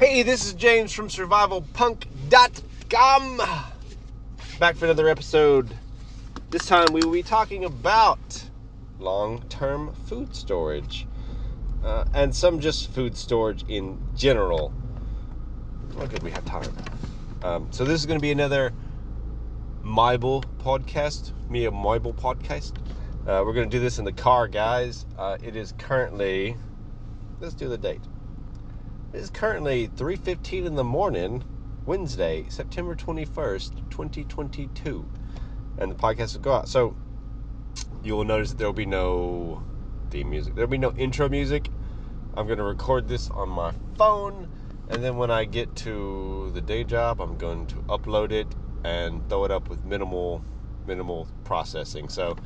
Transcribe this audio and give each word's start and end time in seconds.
Hey, 0.00 0.22
this 0.22 0.46
is 0.46 0.54
James 0.54 0.94
from 0.94 1.08
survivalpunk.com. 1.08 3.42
Back 4.58 4.76
for 4.76 4.86
another 4.86 5.10
episode. 5.10 5.76
This 6.48 6.64
time 6.64 6.94
we 6.94 7.02
will 7.02 7.12
be 7.12 7.22
talking 7.22 7.66
about 7.66 8.48
long 8.98 9.42
term 9.50 9.92
food 10.06 10.34
storage 10.34 11.06
uh, 11.84 12.06
and 12.14 12.34
some 12.34 12.60
just 12.60 12.90
food 12.92 13.14
storage 13.14 13.62
in 13.68 14.00
general. 14.16 14.72
Oh, 15.98 16.06
good, 16.06 16.22
we 16.22 16.30
have 16.30 16.46
time. 16.46 16.74
Um, 17.42 17.68
so, 17.70 17.84
this 17.84 18.00
is 18.00 18.06
going 18.06 18.18
to 18.18 18.22
be 18.22 18.32
another 18.32 18.72
Mybel 19.84 20.42
podcast, 20.64 21.32
me 21.50 21.66
a 21.66 21.70
Mybel 21.70 22.14
podcast. 22.14 22.78
Uh, 23.26 23.44
we're 23.44 23.52
going 23.52 23.68
to 23.68 23.76
do 23.76 23.82
this 23.82 23.98
in 23.98 24.06
the 24.06 24.12
car, 24.12 24.48
guys. 24.48 25.04
Uh, 25.18 25.36
it 25.44 25.56
is 25.56 25.74
currently, 25.76 26.56
let's 27.38 27.52
do 27.52 27.68
the 27.68 27.76
date. 27.76 28.00
It 29.12 29.18
is 29.18 29.30
currently 29.30 29.88
3:15 29.88 30.64
in 30.64 30.76
the 30.76 30.84
morning, 30.84 31.42
Wednesday, 31.84 32.46
September 32.48 32.94
21st, 32.94 33.72
2022, 33.90 35.04
and 35.78 35.90
the 35.90 35.96
podcast 35.96 36.34
will 36.34 36.42
go 36.42 36.52
out. 36.52 36.68
So 36.68 36.94
you 38.04 38.14
will 38.14 38.22
notice 38.22 38.50
that 38.50 38.58
there 38.58 38.68
will 38.68 38.72
be 38.72 38.86
no 38.86 39.64
theme 40.10 40.30
music. 40.30 40.54
There 40.54 40.64
will 40.64 40.70
be 40.70 40.78
no 40.78 40.92
intro 40.92 41.28
music. 41.28 41.70
I'm 42.34 42.46
going 42.46 42.58
to 42.58 42.64
record 42.64 43.08
this 43.08 43.28
on 43.30 43.48
my 43.48 43.72
phone, 43.98 44.48
and 44.88 45.02
then 45.02 45.16
when 45.16 45.32
I 45.32 45.44
get 45.44 45.74
to 45.76 46.52
the 46.54 46.60
day 46.60 46.84
job, 46.84 47.20
I'm 47.20 47.36
going 47.36 47.66
to 47.66 47.76
upload 47.88 48.30
it 48.30 48.46
and 48.84 49.28
throw 49.28 49.44
it 49.44 49.50
up 49.50 49.68
with 49.68 49.84
minimal 49.84 50.44
minimal 50.86 51.26
processing. 51.42 52.08
So 52.08 52.36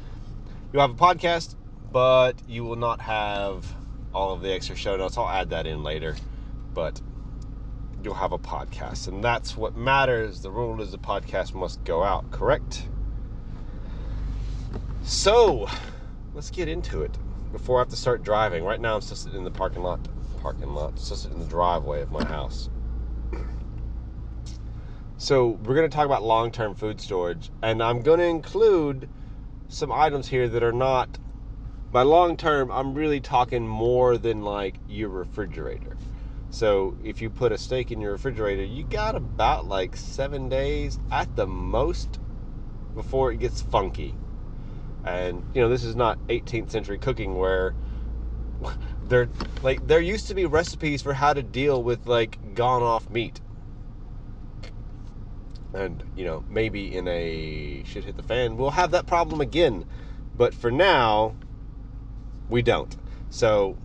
you'll 0.72 0.80
have 0.80 0.92
a 0.92 0.94
podcast, 0.94 1.56
but 1.92 2.36
you 2.46 2.64
will 2.64 2.76
not 2.76 3.02
have 3.02 3.74
all 4.14 4.32
of 4.32 4.40
the 4.40 4.50
extra 4.50 4.76
show 4.76 4.96
notes. 4.96 5.18
I'll 5.18 5.28
add 5.28 5.50
that 5.50 5.66
in 5.66 5.82
later, 5.82 6.16
but 6.74 7.00
you'll 8.02 8.14
have 8.14 8.32
a 8.32 8.38
podcast, 8.38 9.08
and 9.08 9.22
that's 9.22 9.56
what 9.56 9.76
matters. 9.76 10.42
The 10.42 10.50
rule 10.50 10.80
is 10.80 10.90
the 10.90 10.98
podcast 10.98 11.54
must 11.54 11.82
go 11.84 12.02
out, 12.02 12.30
correct? 12.30 12.88
So 15.02 15.68
let's 16.34 16.50
get 16.50 16.68
into 16.68 17.02
it 17.02 17.16
before 17.52 17.78
I 17.78 17.80
have 17.82 17.88
to 17.90 17.96
start 17.96 18.22
driving. 18.22 18.64
Right 18.64 18.80
now, 18.80 18.96
I'm 18.96 19.00
still 19.00 19.16
sitting 19.16 19.38
in 19.38 19.44
the 19.44 19.50
parking 19.50 19.82
lot. 19.82 20.00
Parking 20.40 20.74
lot, 20.74 20.98
still 20.98 21.16
sitting 21.16 21.38
in 21.38 21.44
the 21.44 21.50
driveway 21.50 22.02
of 22.02 22.10
my 22.10 22.24
house. 22.24 22.68
So 25.16 25.50
we're 25.64 25.74
going 25.74 25.88
to 25.88 25.94
talk 25.94 26.04
about 26.04 26.22
long-term 26.22 26.74
food 26.74 27.00
storage, 27.00 27.50
and 27.62 27.82
I'm 27.82 28.02
going 28.02 28.18
to 28.18 28.26
include 28.26 29.08
some 29.68 29.90
items 29.90 30.28
here 30.28 30.48
that 30.48 30.62
are 30.62 30.72
not 30.72 31.18
by 31.90 32.02
long 32.02 32.36
term 32.36 32.70
i'm 32.70 32.94
really 32.94 33.20
talking 33.20 33.66
more 33.66 34.18
than 34.18 34.42
like 34.42 34.76
your 34.88 35.08
refrigerator 35.08 35.96
so 36.54 36.96
if 37.02 37.20
you 37.20 37.28
put 37.28 37.50
a 37.50 37.58
steak 37.58 37.90
in 37.90 38.00
your 38.00 38.12
refrigerator 38.12 38.62
you 38.62 38.84
got 38.84 39.16
about 39.16 39.66
like 39.66 39.96
seven 39.96 40.48
days 40.48 41.00
at 41.10 41.34
the 41.34 41.46
most 41.46 42.20
before 42.94 43.32
it 43.32 43.38
gets 43.38 43.60
funky. 43.60 44.14
And 45.04 45.42
you 45.52 45.60
know 45.60 45.68
this 45.68 45.82
is 45.82 45.96
not 45.96 46.16
18th 46.28 46.70
century 46.70 46.96
cooking 46.96 47.36
where 47.36 47.74
there 49.08 49.28
like 49.62 49.84
there 49.86 50.00
used 50.00 50.28
to 50.28 50.34
be 50.34 50.46
recipes 50.46 51.02
for 51.02 51.12
how 51.12 51.32
to 51.32 51.42
deal 51.42 51.82
with 51.82 52.06
like 52.06 52.54
gone 52.54 52.82
off 52.82 53.10
meat. 53.10 53.40
And 55.72 56.04
you 56.14 56.24
know 56.24 56.44
maybe 56.48 56.94
in 56.94 57.08
a 57.08 57.82
shit 57.84 58.04
hit 58.04 58.16
the 58.16 58.22
fan 58.22 58.56
we'll 58.56 58.70
have 58.70 58.92
that 58.92 59.06
problem 59.06 59.40
again. 59.40 59.84
But 60.36 60.54
for 60.54 60.70
now 60.70 61.34
we 62.48 62.62
don't. 62.62 62.96
So 63.28 63.76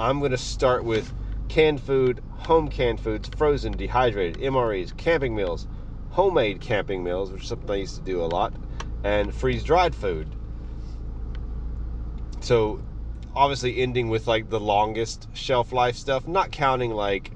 i'm 0.00 0.20
going 0.20 0.30
to 0.30 0.38
start 0.38 0.84
with 0.84 1.12
canned 1.48 1.80
food 1.80 2.22
home 2.30 2.68
canned 2.68 3.00
foods 3.00 3.28
frozen 3.36 3.72
dehydrated 3.72 4.38
mres 4.38 4.96
camping 4.96 5.34
meals 5.34 5.66
homemade 6.10 6.60
camping 6.60 7.02
meals 7.02 7.30
which 7.30 7.42
is 7.42 7.48
something 7.48 7.70
i 7.70 7.76
used 7.76 7.96
to 7.96 8.02
do 8.02 8.22
a 8.22 8.26
lot 8.26 8.52
and 9.04 9.34
freeze 9.34 9.62
dried 9.62 9.94
food 9.94 10.34
so 12.40 12.80
obviously 13.34 13.78
ending 13.78 14.08
with 14.08 14.26
like 14.26 14.48
the 14.50 14.60
longest 14.60 15.28
shelf 15.32 15.72
life 15.72 15.96
stuff 15.96 16.26
not 16.26 16.50
counting 16.50 16.90
like 16.90 17.32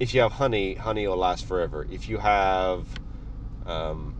if 0.00 0.12
you 0.14 0.20
have 0.20 0.32
honey, 0.32 0.74
honey 0.74 1.06
will 1.06 1.16
last 1.16 1.46
forever. 1.46 1.86
If 1.90 2.08
you 2.08 2.18
have 2.18 2.86
um, 3.66 4.14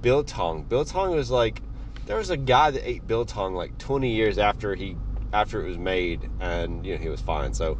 biltong, 0.00 0.64
biltong 0.64 1.14
was 1.14 1.30
like 1.30 1.62
there 2.06 2.16
was 2.16 2.30
a 2.30 2.36
guy 2.36 2.70
that 2.70 2.88
ate 2.88 3.06
biltong 3.06 3.54
like 3.54 3.76
20 3.78 4.10
years 4.10 4.38
after 4.38 4.74
he 4.74 4.96
after 5.34 5.60
it 5.60 5.68
was 5.68 5.78
made, 5.78 6.30
and 6.40 6.86
you 6.86 6.94
know 6.94 7.02
he 7.02 7.08
was 7.08 7.20
fine. 7.20 7.52
So 7.52 7.76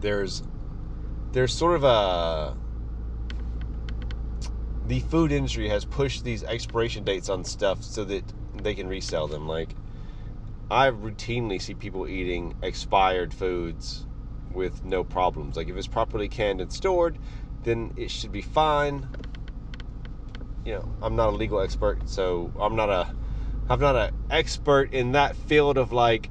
there's 0.00 0.42
there's 1.32 1.54
sort 1.54 1.76
of 1.76 1.84
a 1.84 2.56
the 4.88 5.00
food 5.00 5.32
industry 5.32 5.68
has 5.68 5.84
pushed 5.84 6.24
these 6.24 6.42
expiration 6.44 7.04
dates 7.04 7.28
on 7.28 7.44
stuff 7.44 7.82
so 7.82 8.04
that 8.04 8.24
they 8.62 8.74
can 8.74 8.88
resell 8.88 9.28
them. 9.28 9.46
Like 9.48 9.76
I 10.70 10.90
routinely 10.90 11.62
see 11.62 11.74
people 11.74 12.08
eating 12.08 12.54
expired 12.60 13.32
foods 13.32 14.06
with 14.52 14.84
no 14.84 15.04
problems. 15.04 15.56
Like 15.56 15.68
if 15.68 15.76
it's 15.76 15.86
properly 15.86 16.28
canned 16.28 16.60
and 16.60 16.72
stored, 16.72 17.18
then 17.62 17.92
it 17.96 18.10
should 18.10 18.32
be 18.32 18.42
fine. 18.42 19.08
You 20.64 20.74
know, 20.74 20.96
I'm 21.00 21.14
not 21.14 21.28
a 21.28 21.36
legal 21.36 21.60
expert, 21.60 22.08
so 22.08 22.50
I'm 22.58 22.74
not 22.74 22.90
a 22.90 23.08
I'm 23.68 23.80
not 23.80 23.96
an 23.96 24.14
expert 24.30 24.92
in 24.92 25.12
that 25.12 25.34
field 25.34 25.76
of 25.76 25.92
like 25.92 26.30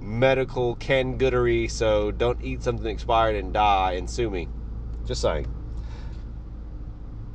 medical 0.00 0.74
canned 0.76 1.20
goodery, 1.20 1.70
so 1.70 2.10
don't 2.10 2.42
eat 2.42 2.62
something 2.62 2.86
expired 2.86 3.36
and 3.36 3.52
die 3.52 3.92
and 3.92 4.10
sue 4.10 4.28
me. 4.28 4.48
Just 5.06 5.20
saying. 5.20 5.46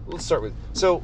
Let's 0.06 0.26
start 0.26 0.42
with 0.42 0.54
so 0.74 1.04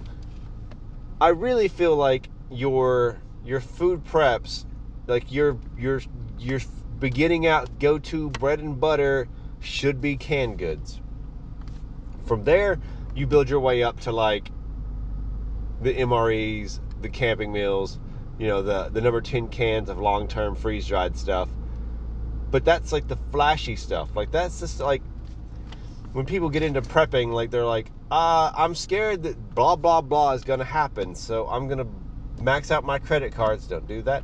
I 1.19 1.29
really 1.29 1.69
feel 1.69 1.95
like 1.95 2.29
your 2.49 3.21
your 3.45 3.61
food 3.61 4.03
preps, 4.03 4.65
like 5.07 5.31
your 5.31 5.57
your 5.77 6.01
your 6.37 6.59
beginning 6.99 7.47
out 7.47 7.79
go 7.79 7.97
to 7.99 8.29
bread 8.29 8.59
and 8.59 8.79
butter 8.79 9.29
should 9.61 10.01
be 10.01 10.17
canned 10.17 10.57
goods. 10.57 10.99
From 12.25 12.43
there, 12.43 12.79
you 13.13 13.27
build 13.27 13.49
your 13.49 13.59
way 13.59 13.83
up 13.83 13.99
to 14.01 14.11
like 14.11 14.51
the 15.83 15.93
MREs, 15.93 16.79
the 17.01 17.09
camping 17.09 17.51
meals, 17.51 17.99
you 18.39 18.47
know, 18.47 18.61
the 18.61 18.89
the 18.89 19.01
number 19.01 19.21
10 19.21 19.49
cans 19.49 19.89
of 19.89 19.99
long-term 19.99 20.55
freeze-dried 20.55 21.17
stuff. 21.17 21.49
But 22.51 22.65
that's 22.65 22.91
like 22.91 23.07
the 23.07 23.17
flashy 23.31 23.75
stuff. 23.75 24.15
Like 24.15 24.31
that's 24.31 24.59
just 24.59 24.79
like 24.79 25.01
when 26.13 26.25
people 26.25 26.49
get 26.49 26.63
into 26.63 26.81
prepping, 26.81 27.33
like 27.33 27.51
they're 27.51 27.65
like, 27.65 27.91
uh, 28.11 28.51
I'm 28.55 28.75
scared 28.75 29.23
that 29.23 29.55
blah 29.55 29.75
blah 29.75 30.01
blah 30.01 30.33
is 30.33 30.43
gonna 30.43 30.63
happen, 30.63 31.15
so 31.15 31.47
I'm 31.47 31.67
gonna 31.67 31.87
max 32.41 32.71
out 32.71 32.83
my 32.83 32.99
credit 32.99 33.33
cards. 33.33 33.67
Don't 33.67 33.87
do 33.87 34.01
that. 34.03 34.23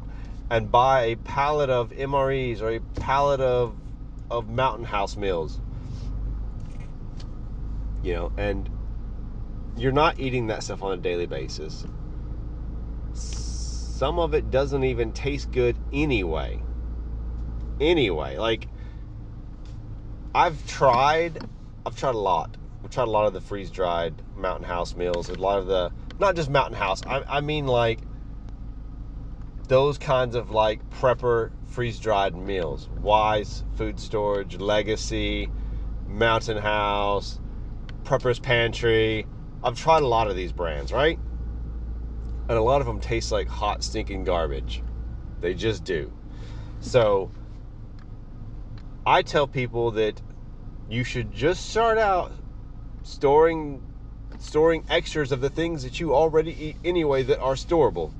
And 0.51 0.71
buy 0.71 1.01
a 1.05 1.15
pallet 1.15 1.69
of 1.69 1.91
MREs 1.91 2.61
or 2.61 2.71
a 2.71 2.79
pallet 2.99 3.39
of 3.39 3.75
of 4.31 4.49
Mountain 4.49 4.85
House 4.85 5.17
meals 5.17 5.59
you 8.03 8.13
know, 8.13 8.31
and 8.37 8.69
you're 9.77 9.91
not 9.91 10.19
eating 10.19 10.47
that 10.47 10.63
stuff 10.63 10.83
on 10.83 10.93
a 10.93 10.97
daily 10.97 11.25
basis. 11.25 11.85
Some 13.13 14.19
of 14.19 14.33
it 14.33 14.49
doesn't 14.51 14.83
even 14.83 15.11
taste 15.11 15.51
good 15.51 15.77
anyway. 15.91 16.61
Anyway, 17.79 18.37
like 18.37 18.67
I've 20.33 20.65
tried, 20.67 21.39
I've 21.85 21.97
tried 21.97 22.15
a 22.15 22.19
lot. 22.19 22.55
I've 22.83 22.91
tried 22.91 23.07
a 23.07 23.11
lot 23.11 23.25
of 23.25 23.33
the 23.33 23.41
freeze 23.41 23.71
dried 23.71 24.13
Mountain 24.35 24.65
House 24.65 24.95
meals, 24.95 25.29
a 25.29 25.33
lot 25.35 25.59
of 25.59 25.67
the, 25.67 25.91
not 26.19 26.35
just 26.35 26.49
Mountain 26.49 26.77
House, 26.77 27.01
I, 27.05 27.23
I 27.27 27.41
mean 27.41 27.67
like 27.67 27.99
those 29.67 29.97
kinds 29.97 30.35
of 30.35 30.51
like 30.51 30.87
prepper 30.89 31.51
freeze 31.67 31.99
dried 31.99 32.35
meals. 32.35 32.89
Wise 33.01 33.63
Food 33.75 33.99
Storage, 33.99 34.57
Legacy, 34.57 35.49
Mountain 36.07 36.57
House, 36.57 37.39
Prepper's 38.03 38.39
Pantry. 38.39 39.25
I've 39.63 39.77
tried 39.77 40.03
a 40.03 40.07
lot 40.07 40.29
of 40.29 40.35
these 40.35 40.51
brands, 40.51 40.91
right? 40.91 41.19
And 42.47 42.57
a 42.57 42.61
lot 42.61 42.81
of 42.81 42.87
them 42.87 42.99
taste 42.99 43.31
like 43.31 43.47
hot, 43.47 43.83
stinking 43.83 44.23
garbage. 44.23 44.81
They 45.41 45.53
just 45.53 45.83
do. 45.83 46.11
So, 46.79 47.29
I 49.05 49.21
tell 49.21 49.47
people 49.47 49.91
that 49.91 50.21
you 50.89 51.03
should 51.03 51.31
just 51.31 51.69
start 51.69 51.97
out 51.97 52.31
storing 53.03 53.81
storing 54.39 54.85
extras 54.89 55.31
of 55.31 55.41
the 55.41 55.49
things 55.49 55.83
that 55.83 55.99
you 55.99 56.15
already 56.15 56.55
eat 56.63 56.77
anyway 56.85 57.23
that 57.23 57.39
are 57.39 57.55
storable. 57.55 58.13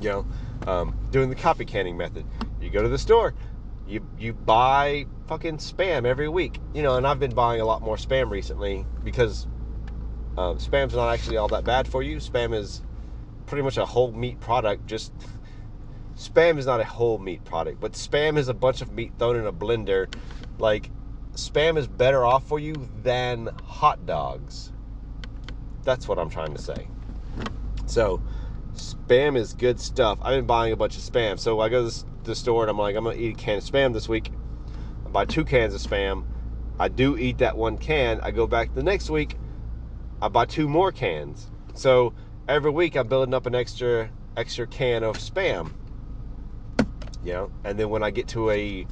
You 0.00 0.08
know, 0.08 0.26
um, 0.66 0.96
doing 1.10 1.28
the 1.28 1.36
copy 1.36 1.64
canning 1.64 1.96
method. 1.96 2.24
You 2.60 2.70
go 2.70 2.82
to 2.82 2.88
the 2.88 2.98
store, 2.98 3.34
you 3.86 4.06
you 4.18 4.32
buy 4.32 5.06
fucking 5.26 5.58
spam 5.58 6.06
every 6.06 6.28
week. 6.28 6.58
You 6.74 6.82
know, 6.82 6.96
and 6.96 7.06
I've 7.06 7.20
been 7.20 7.34
buying 7.34 7.60
a 7.60 7.64
lot 7.64 7.82
more 7.82 7.96
spam 7.96 8.30
recently 8.30 8.86
because 9.04 9.46
um, 10.36 10.58
spam's 10.58 10.94
not 10.94 11.12
actually 11.12 11.36
all 11.36 11.48
that 11.48 11.64
bad 11.64 11.86
for 11.86 12.02
you. 12.02 12.16
Spam 12.16 12.54
is 12.54 12.82
pretty 13.46 13.62
much 13.62 13.76
a 13.76 13.84
whole 13.84 14.12
meat 14.12 14.40
product, 14.40 14.86
just 14.86 15.12
spam 16.16 16.58
is 16.58 16.66
not 16.66 16.80
a 16.80 16.84
whole 16.84 17.18
meat 17.18 17.44
product, 17.44 17.80
but 17.80 17.92
spam 17.92 18.38
is 18.38 18.48
a 18.48 18.54
bunch 18.54 18.80
of 18.80 18.92
meat 18.92 19.12
thrown 19.18 19.36
in 19.36 19.46
a 19.46 19.52
blender. 19.52 20.12
Like, 20.58 20.90
spam 21.34 21.76
is 21.76 21.86
better 21.86 22.24
off 22.24 22.46
for 22.46 22.58
you 22.58 22.74
than 23.02 23.48
hot 23.64 24.06
dogs. 24.06 24.72
That's 25.82 26.08
what 26.08 26.18
I'm 26.18 26.30
trying 26.30 26.54
to 26.54 26.62
say. 26.62 26.88
So, 27.86 28.22
spam 28.74 29.36
is 29.36 29.52
good 29.52 29.80
stuff. 29.80 30.18
I've 30.22 30.36
been 30.36 30.46
buying 30.46 30.72
a 30.72 30.76
bunch 30.76 30.96
of 30.96 31.02
spam. 31.02 31.38
So 31.38 31.60
I 31.60 31.68
go 31.68 31.88
to 31.88 32.04
the 32.24 32.34
store 32.34 32.62
and 32.62 32.70
I'm 32.70 32.78
like, 32.78 32.96
I'm 32.96 33.04
gonna 33.04 33.16
eat 33.16 33.34
a 33.34 33.38
can 33.38 33.58
of 33.58 33.64
spam 33.64 33.92
this 33.92 34.08
week. 34.08 34.30
I 35.04 35.08
buy 35.10 35.24
two 35.24 35.44
cans 35.44 35.74
of 35.74 35.80
spam. 35.80 36.24
I 36.78 36.88
do 36.88 37.18
eat 37.18 37.38
that 37.38 37.56
one 37.56 37.76
can. 37.76 38.20
I 38.22 38.30
go 38.30 38.46
back 38.46 38.74
the 38.74 38.82
next 38.82 39.10
week. 39.10 39.36
I 40.22 40.28
buy 40.28 40.44
two 40.44 40.68
more 40.68 40.92
cans. 40.92 41.50
So 41.74 42.14
every 42.46 42.70
week 42.70 42.96
I'm 42.96 43.08
building 43.08 43.34
up 43.34 43.46
an 43.46 43.56
extra 43.56 44.08
extra 44.36 44.68
can 44.68 45.02
of 45.02 45.16
spam. 45.18 45.72
You 47.24 47.32
know, 47.32 47.52
and 47.64 47.76
then 47.76 47.90
when 47.90 48.04
I 48.04 48.10
get 48.10 48.28
to 48.28 48.50
a 48.50 48.86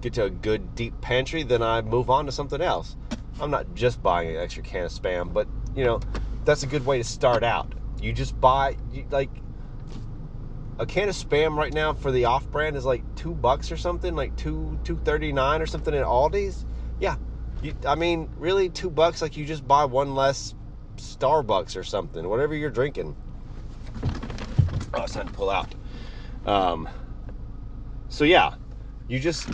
get 0.00 0.14
to 0.14 0.24
a 0.24 0.30
good 0.30 0.74
deep 0.74 1.00
pantry, 1.00 1.44
then 1.44 1.62
I 1.62 1.82
move 1.82 2.10
on 2.10 2.26
to 2.26 2.32
something 2.32 2.60
else. 2.60 2.96
I'm 3.40 3.52
not 3.52 3.72
just 3.76 4.02
buying 4.02 4.30
an 4.30 4.42
extra 4.42 4.64
can 4.64 4.86
of 4.86 4.90
spam, 4.90 5.32
but 5.32 5.46
you 5.76 5.84
know, 5.84 6.00
that's 6.44 6.64
a 6.64 6.66
good 6.66 6.84
way 6.84 6.98
to 6.98 7.04
start 7.04 7.44
out. 7.44 7.72
You 8.00 8.12
just 8.12 8.38
buy 8.40 8.76
you, 8.92 9.06
like 9.10 9.30
a 10.80 10.86
can 10.86 11.08
of 11.08 11.14
spam 11.14 11.56
right 11.56 11.72
now 11.72 11.92
for 11.92 12.10
the 12.10 12.24
off 12.24 12.50
brand 12.50 12.74
is 12.74 12.84
like 12.84 13.04
two 13.14 13.34
bucks 13.34 13.70
or 13.70 13.76
something, 13.76 14.16
like 14.16 14.34
two 14.34 14.76
two 14.82 14.96
thirty 15.04 15.32
nine 15.32 15.62
or 15.62 15.66
something 15.66 15.94
at 15.94 16.04
Aldi's. 16.04 16.66
Yeah, 16.98 17.14
you, 17.62 17.72
I 17.86 17.94
mean, 17.94 18.28
really, 18.36 18.68
two 18.68 18.90
bucks. 18.90 19.22
Like 19.22 19.36
you 19.36 19.44
just 19.44 19.66
buy 19.66 19.84
one 19.84 20.16
less 20.16 20.56
Starbucks 20.96 21.76
or 21.76 21.84
something, 21.84 22.28
whatever 22.28 22.54
you're 22.54 22.70
drinking. 22.70 23.16
Oh, 24.94 25.02
it's 25.02 25.14
time 25.14 25.26
to 25.26 25.32
pull 25.32 25.50
out. 25.50 25.74
Um, 26.46 26.88
so 28.08 28.24
yeah, 28.24 28.54
you 29.08 29.18
just, 29.18 29.48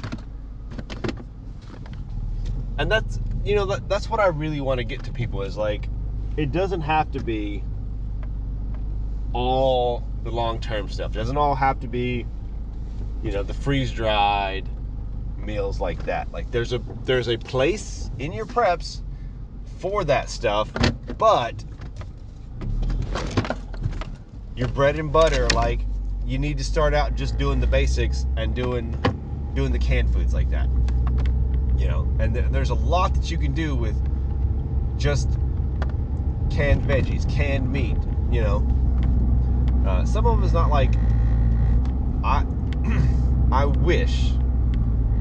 and 2.79 2.91
that's 2.91 3.21
you 3.45 3.55
know 3.55 3.67
that, 3.67 3.89
that's 3.89 4.11
what 4.11 4.21
I 4.21 4.27
really 4.27 4.61
want 4.61 4.79
to 4.79 4.85
get 4.85 5.05
to 5.05 5.13
people 5.13 5.43
is 5.43 5.57
like, 5.57 5.89
it 6.37 6.53
doesn't 6.53 6.83
have 6.83 7.11
to 7.13 7.21
be 7.21 7.63
all 9.33 10.07
the 10.25 10.31
long 10.31 10.61
term 10.61 10.89
stuff. 10.89 11.13
It 11.13 11.19
doesn't 11.19 11.37
all 11.37 11.55
have 11.55 11.81
to 11.81 11.89
be, 11.89 12.27
you 13.23 13.33
know, 13.33 13.43
the 13.43 13.55
freeze 13.55 13.93
dried 13.93 14.69
meals 15.37 15.81
like 15.81 16.05
that. 16.07 16.31
Like 16.33 16.51
there's 16.51 16.73
a 16.73 16.81
there's 17.05 17.29
a 17.29 17.37
place 17.39 18.11
in 18.19 18.33
your 18.33 18.47
preps 18.47 19.03
for 19.79 20.05
that 20.05 20.29
stuff, 20.29 20.73
but 21.19 21.65
your 24.57 24.69
bread 24.69 24.97
and 24.97 25.13
butter, 25.13 25.51
like 25.51 25.81
you 26.25 26.39
need 26.39 26.59
to 26.59 26.65
start 26.65 26.95
out 26.95 27.15
just 27.15 27.39
doing 27.39 27.61
the 27.61 27.67
basics 27.67 28.27
and 28.37 28.55
doing 28.55 28.93
doing 29.55 29.73
the 29.73 29.79
canned 29.79 30.13
foods 30.13 30.35
like 30.35 30.51
that. 30.51 30.69
You 31.77 31.89
know, 31.89 32.17
and 32.19 32.35
th- 32.35 32.47
there's 32.51 32.71
a 32.71 32.75
lot 32.75 33.15
that 33.15 33.31
you 33.31 33.39
can 33.39 33.55
do 33.55 33.77
with 33.77 33.97
just 34.99 35.29
canned 36.51 36.83
veggies, 36.83 37.29
canned 37.31 37.71
meat. 37.71 37.97
You 38.31 38.43
know, 38.43 38.89
uh, 39.87 40.05
some 40.05 40.27
of 40.27 40.37
them 40.37 40.45
is 40.45 40.53
not 40.53 40.71
like 40.71 40.95
I. 42.25 42.45
I 43.51 43.65
wish, 43.65 44.33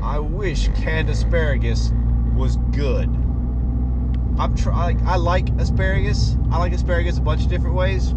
I 0.01 0.19
wish 0.19 0.67
canned 0.69 1.09
asparagus 1.09 1.91
was 2.35 2.57
good. 2.71 3.26
I've 4.39 4.55
tried. 4.55 5.01
I 5.03 5.15
like 5.15 5.49
asparagus. 5.57 6.35
I 6.51 6.59
like 6.59 6.71
asparagus 6.71 7.17
a 7.17 7.21
bunch 7.21 7.43
of 7.43 7.49
different 7.49 7.75
ways. 7.75 8.13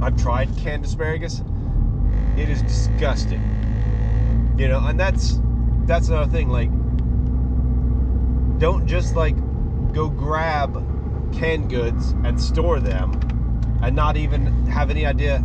I've 0.00 0.16
tried 0.16 0.56
canned 0.56 0.84
asparagus. 0.84 1.42
It 2.36 2.48
is 2.48 2.62
disgusting. 2.62 3.42
You 4.56 4.68
know, 4.68 4.86
and 4.86 4.98
that's 5.00 5.40
that's 5.86 6.08
another 6.08 6.30
thing. 6.30 6.48
Like, 6.48 6.70
don't 8.60 8.86
just 8.86 9.16
like 9.16 9.34
go 9.92 10.08
grab 10.08 10.86
canned 11.34 11.70
goods 11.70 12.12
and 12.24 12.40
store 12.40 12.78
them, 12.78 13.12
and 13.82 13.96
not 13.96 14.16
even 14.16 14.66
have 14.66 14.90
any 14.90 15.06
idea 15.06 15.38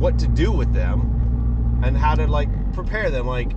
what 0.00 0.18
to 0.18 0.26
do 0.26 0.50
with 0.50 0.72
them 0.72 1.80
and 1.84 1.96
how 1.96 2.16
to 2.16 2.26
like 2.26 2.48
prepare 2.72 3.08
them. 3.08 3.26
Like, 3.26 3.52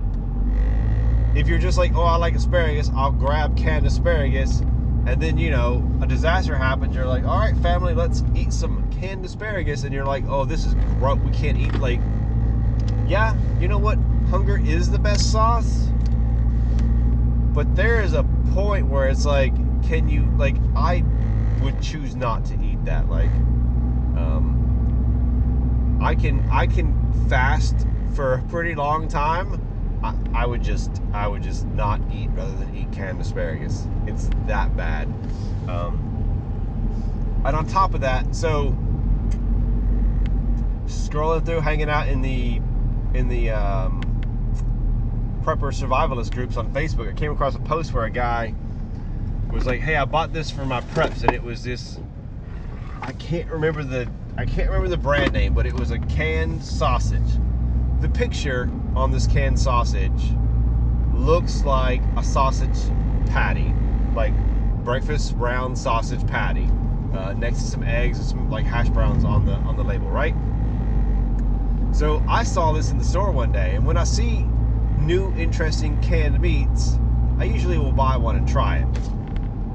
if 1.34 1.48
you're 1.48 1.58
just 1.58 1.76
like, 1.76 1.92
oh, 1.96 2.02
I 2.02 2.16
like 2.16 2.36
asparagus, 2.36 2.88
I'll 2.94 3.10
grab 3.10 3.56
canned 3.56 3.84
asparagus 3.84 4.62
and 5.06 5.20
then 5.20 5.38
you 5.38 5.50
know 5.50 5.86
a 6.02 6.06
disaster 6.06 6.56
happens 6.56 6.94
you're 6.94 7.06
like 7.06 7.24
all 7.24 7.38
right 7.38 7.56
family 7.58 7.94
let's 7.94 8.22
eat 8.34 8.52
some 8.52 8.90
canned 8.90 9.24
asparagus 9.24 9.84
and 9.84 9.92
you're 9.92 10.06
like 10.06 10.24
oh 10.28 10.44
this 10.44 10.64
is 10.64 10.74
gross 10.98 11.18
we 11.18 11.30
can't 11.30 11.58
eat 11.58 11.74
like 11.74 12.00
yeah 13.06 13.36
you 13.64 13.68
know 13.68 13.78
what? 13.78 13.98
Hunger 14.28 14.58
is 14.58 14.90
the 14.90 14.98
best 14.98 15.32
sauce. 15.32 15.88
But 17.54 17.74
there 17.74 18.02
is 18.02 18.12
a 18.12 18.24
point 18.52 18.88
where 18.88 19.08
it's 19.08 19.24
like 19.24 19.54
can 19.84 20.06
you 20.08 20.30
like 20.36 20.56
i 20.76 21.02
would 21.60 21.80
choose 21.80 22.14
not 22.14 22.44
to 22.44 22.54
eat 22.62 22.84
that 22.84 23.08
like 23.08 23.30
um 24.16 25.98
i 26.02 26.14
can 26.14 26.46
i 26.50 26.66
can 26.66 26.94
fast 27.28 27.86
for 28.14 28.34
a 28.34 28.42
pretty 28.44 28.74
long 28.74 29.08
time 29.08 29.60
I, 30.04 30.14
I 30.34 30.46
would 30.46 30.62
just 30.62 31.00
I 31.14 31.26
would 31.26 31.42
just 31.42 31.66
not 31.68 31.98
eat 32.12 32.28
rather 32.34 32.54
than 32.54 32.76
eat 32.76 32.92
canned 32.92 33.20
asparagus. 33.20 33.88
It's 34.06 34.30
that 34.46 34.76
bad. 34.76 35.06
Um, 35.66 37.42
and 37.46 37.56
on 37.56 37.66
top 37.66 37.94
of 37.94 38.02
that, 38.02 38.34
so 38.34 38.76
scrolling 40.86 41.46
through, 41.46 41.60
hanging 41.60 41.88
out 41.88 42.08
in 42.08 42.20
the 42.20 42.60
in 43.18 43.28
the 43.28 43.50
um, 43.50 44.02
prepper 45.42 45.72
survivalist 45.72 46.34
groups 46.34 46.58
on 46.58 46.70
Facebook, 46.74 47.08
I 47.08 47.14
came 47.14 47.32
across 47.32 47.54
a 47.54 47.60
post 47.60 47.94
where 47.94 48.04
a 48.04 48.10
guy 48.10 48.54
was 49.50 49.66
like, 49.66 49.80
"Hey, 49.80 49.96
I 49.96 50.04
bought 50.04 50.34
this 50.34 50.50
for 50.50 50.66
my 50.66 50.82
preps, 50.82 51.22
and 51.22 51.32
it 51.32 51.42
was 51.42 51.64
this. 51.64 51.98
I 53.00 53.12
can't 53.14 53.48
remember 53.48 53.82
the 53.82 54.06
I 54.36 54.44
can't 54.44 54.68
remember 54.68 54.88
the 54.88 54.98
brand 54.98 55.32
name, 55.32 55.54
but 55.54 55.64
it 55.64 55.72
was 55.72 55.92
a 55.92 55.98
canned 55.98 56.62
sausage." 56.62 57.38
The 58.04 58.10
picture 58.10 58.70
on 58.94 59.10
this 59.10 59.26
canned 59.26 59.58
sausage 59.58 60.34
looks 61.14 61.64
like 61.64 62.02
a 62.18 62.22
sausage 62.22 62.90
patty, 63.24 63.74
like 64.14 64.34
breakfast 64.84 65.34
brown 65.38 65.74
sausage 65.74 66.24
patty, 66.26 66.68
uh, 67.14 67.32
next 67.32 67.60
to 67.60 67.64
some 67.64 67.82
eggs 67.82 68.18
and 68.18 68.28
some 68.28 68.50
like 68.50 68.66
hash 68.66 68.90
browns 68.90 69.24
on 69.24 69.46
the 69.46 69.52
on 69.52 69.74
the 69.78 69.82
label, 69.82 70.10
right? 70.10 70.34
So 71.92 72.22
I 72.28 72.42
saw 72.42 72.72
this 72.72 72.90
in 72.90 72.98
the 72.98 73.04
store 73.04 73.32
one 73.32 73.52
day, 73.52 73.74
and 73.74 73.86
when 73.86 73.96
I 73.96 74.04
see 74.04 74.44
new 74.98 75.34
interesting 75.34 75.98
canned 76.02 76.38
meats, 76.42 76.98
I 77.38 77.44
usually 77.44 77.78
will 77.78 77.92
buy 77.92 78.18
one 78.18 78.36
and 78.36 78.46
try 78.46 78.80
it 78.80 78.92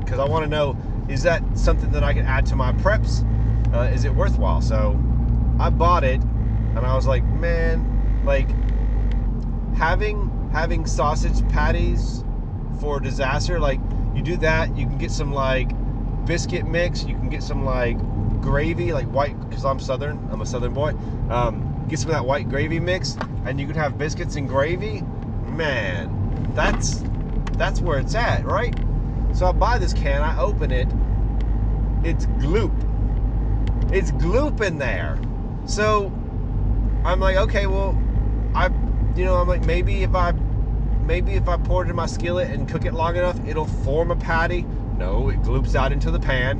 because 0.01 0.19
I 0.19 0.25
want 0.25 0.43
to 0.43 0.50
know 0.50 0.77
is 1.09 1.24
that 1.24 1.41
something 1.57 1.91
that 1.93 2.03
I 2.03 2.13
can 2.13 2.27
add 2.27 2.45
to 2.48 2.55
my 2.55 2.74
preps? 2.74 3.25
Uh, 3.74 3.91
is 3.91 4.05
it 4.05 4.13
worthwhile? 4.13 4.62
So 4.62 5.00
I 5.59 5.71
bought 5.71 6.03
it, 6.03 6.21
and 6.21 6.79
I 6.79 6.95
was 6.95 7.07
like, 7.07 7.24
man, 7.24 7.95
like 8.29 8.50
having 9.75 10.29
having 10.53 10.86
sausage 10.86 11.48
patties 11.50 12.24
for 12.79 13.00
disaster 13.00 13.59
like 13.59 13.79
you 14.15 14.21
do 14.21 14.38
that 14.38 14.75
you 14.77 14.86
can 14.86 15.00
get 15.00 15.09
some 15.09 15.33
like 15.33 15.69
biscuit 16.25 16.63
mix 16.65 17.03
you 17.05 17.15
can 17.15 17.27
get 17.27 17.41
some 17.41 17.65
like 17.65 17.98
gravy 18.39 18.93
like 18.93 19.07
white 19.07 19.38
because 19.50 19.65
i'm 19.65 19.79
southern 19.79 20.17
i'm 20.31 20.41
a 20.41 20.45
southern 20.45 20.74
boy 20.74 20.91
um, 21.31 21.86
get 21.89 21.98
some 21.98 22.09
of 22.09 22.15
that 22.15 22.24
white 22.24 22.48
gravy 22.48 22.79
mix 22.79 23.17
and 23.45 23.59
you 23.59 23.65
can 23.65 23.75
have 23.75 23.98
biscuits 23.98 24.36
and 24.36 24.48
gravy? 24.48 25.01
Man 25.48 26.51
that's 26.53 27.03
that's 27.53 27.81
where 27.81 28.00
it's 28.00 28.13
at 28.13 28.45
right? 28.45 28.75
So 29.33 29.48
i 29.48 29.51
buy 29.51 29.79
this 29.79 29.93
can 29.93 30.21
i 30.21 30.38
open 30.39 30.71
it 30.71 30.88
it's 32.03 32.27
gloop. 32.27 32.74
It's 33.91 34.12
gloop 34.12 34.62
in 34.62 34.77
there. 34.77 35.17
So 35.65 36.13
i'm 37.03 37.19
like 37.19 37.38
okay 37.38 37.65
well 37.65 37.98
I, 38.59 38.65
you 39.15 39.23
know, 39.23 39.35
I'm 39.35 39.47
like 39.47 39.65
maybe 39.65 40.03
if 40.03 40.13
I, 40.13 40.33
maybe 41.05 41.31
if 41.35 41.47
I 41.47 41.55
pour 41.55 41.85
it 41.85 41.89
in 41.89 41.95
my 41.95 42.07
skillet 42.07 42.51
and 42.51 42.67
cook 42.67 42.83
it 42.83 42.93
long 42.93 43.15
enough, 43.15 43.39
it'll 43.47 43.65
form 43.65 44.11
a 44.11 44.17
patty. 44.17 44.65
No, 44.97 45.29
it 45.29 45.41
gloops 45.43 45.75
out 45.75 45.93
into 45.93 46.11
the 46.11 46.19
pan, 46.19 46.59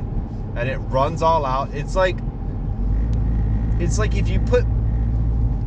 and 0.56 0.66
it 0.66 0.78
runs 0.78 1.20
all 1.20 1.44
out. 1.44 1.74
It's 1.74 1.94
like, 1.94 2.16
it's 3.78 3.98
like 3.98 4.16
if 4.16 4.30
you 4.30 4.40
put, 4.40 4.64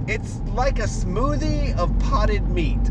it's 0.07 0.39
like 0.55 0.79
a 0.79 0.87
smoothie 0.87 1.77
of 1.77 1.97
potted 1.99 2.49
meat, 2.49 2.81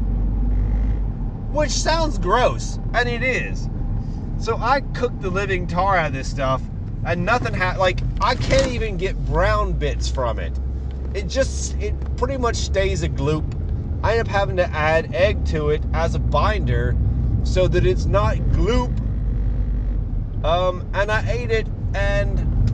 which 1.50 1.72
sounds 1.72 2.18
gross, 2.18 2.78
and 2.94 3.08
it 3.08 3.24
is. 3.24 3.68
So 4.38 4.56
I 4.56 4.82
cooked 4.94 5.20
the 5.20 5.30
living 5.30 5.66
tar 5.66 5.96
out 5.96 6.06
of 6.06 6.12
this 6.12 6.30
stuff, 6.30 6.62
and 7.04 7.24
nothing 7.24 7.54
had 7.54 7.78
like 7.78 7.98
I 8.20 8.36
can't 8.36 8.68
even 8.68 8.98
get 8.98 9.16
brown 9.26 9.72
bits 9.72 10.08
from 10.08 10.38
it 10.38 10.56
it 11.14 11.28
just 11.28 11.76
it 11.80 11.94
pretty 12.16 12.36
much 12.36 12.56
stays 12.56 13.02
a 13.02 13.08
gloop. 13.08 13.44
I 14.04 14.12
end 14.18 14.28
up 14.28 14.28
having 14.28 14.56
to 14.56 14.70
add 14.72 15.14
egg 15.14 15.44
to 15.46 15.70
it 15.70 15.82
as 15.94 16.14
a 16.14 16.18
binder 16.18 16.96
so 17.44 17.68
that 17.68 17.86
it's 17.86 18.06
not 18.06 18.36
gloop. 18.52 18.98
Um, 20.44 20.88
and 20.94 21.10
I 21.10 21.28
ate 21.30 21.50
it, 21.50 21.68
and 21.94 22.64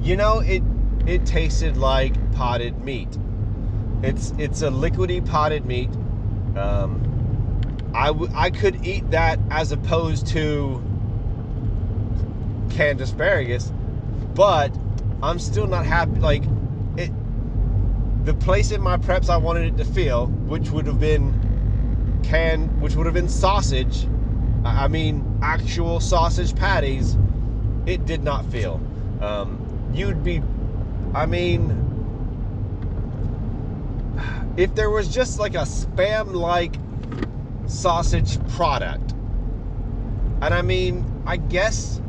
you 0.00 0.16
know 0.16 0.40
it 0.40 0.62
it 1.06 1.26
tasted 1.26 1.76
like 1.76 2.14
potted 2.32 2.78
meat. 2.80 3.18
It's 4.02 4.32
it's 4.38 4.62
a 4.62 4.68
liquidy 4.68 5.24
potted 5.24 5.64
meat. 5.64 5.90
Um, 6.56 7.00
I, 7.94 8.08
w- 8.08 8.30
I 8.34 8.50
could 8.50 8.84
eat 8.84 9.10
that 9.12 9.38
as 9.50 9.72
opposed 9.72 10.26
to 10.28 10.82
canned 12.70 13.00
asparagus, 13.00 13.72
but 14.34 14.76
I'm 15.22 15.38
still 15.38 15.66
not 15.66 15.86
happy. 15.86 16.18
Like 16.20 16.42
the 18.24 18.34
place 18.34 18.70
in 18.70 18.80
my 18.80 18.96
preps 18.96 19.28
I 19.28 19.36
wanted 19.36 19.74
it 19.74 19.76
to 19.76 19.84
feel, 19.84 20.26
which 20.26 20.70
would 20.70 20.86
have 20.86 20.98
been 20.98 22.20
canned, 22.22 22.80
which 22.80 22.94
would 22.94 23.04
have 23.04 23.14
been 23.14 23.28
sausage. 23.28 24.06
I 24.64 24.88
mean, 24.88 25.38
actual 25.42 26.00
sausage 26.00 26.56
patties. 26.56 27.16
It 27.84 28.06
did 28.06 28.24
not 28.24 28.46
feel. 28.46 28.80
Um, 29.20 29.90
you'd 29.92 30.24
be, 30.24 30.42
I 31.14 31.26
mean, 31.26 31.80
if 34.56 34.74
there 34.74 34.88
was 34.88 35.12
just 35.12 35.38
like 35.38 35.54
a 35.54 35.66
spam 35.66 36.32
like 36.32 36.76
sausage 37.66 38.42
product, 38.48 39.12
and 40.40 40.54
I 40.54 40.62
mean, 40.62 41.04
I 41.26 41.36
guess, 41.36 42.00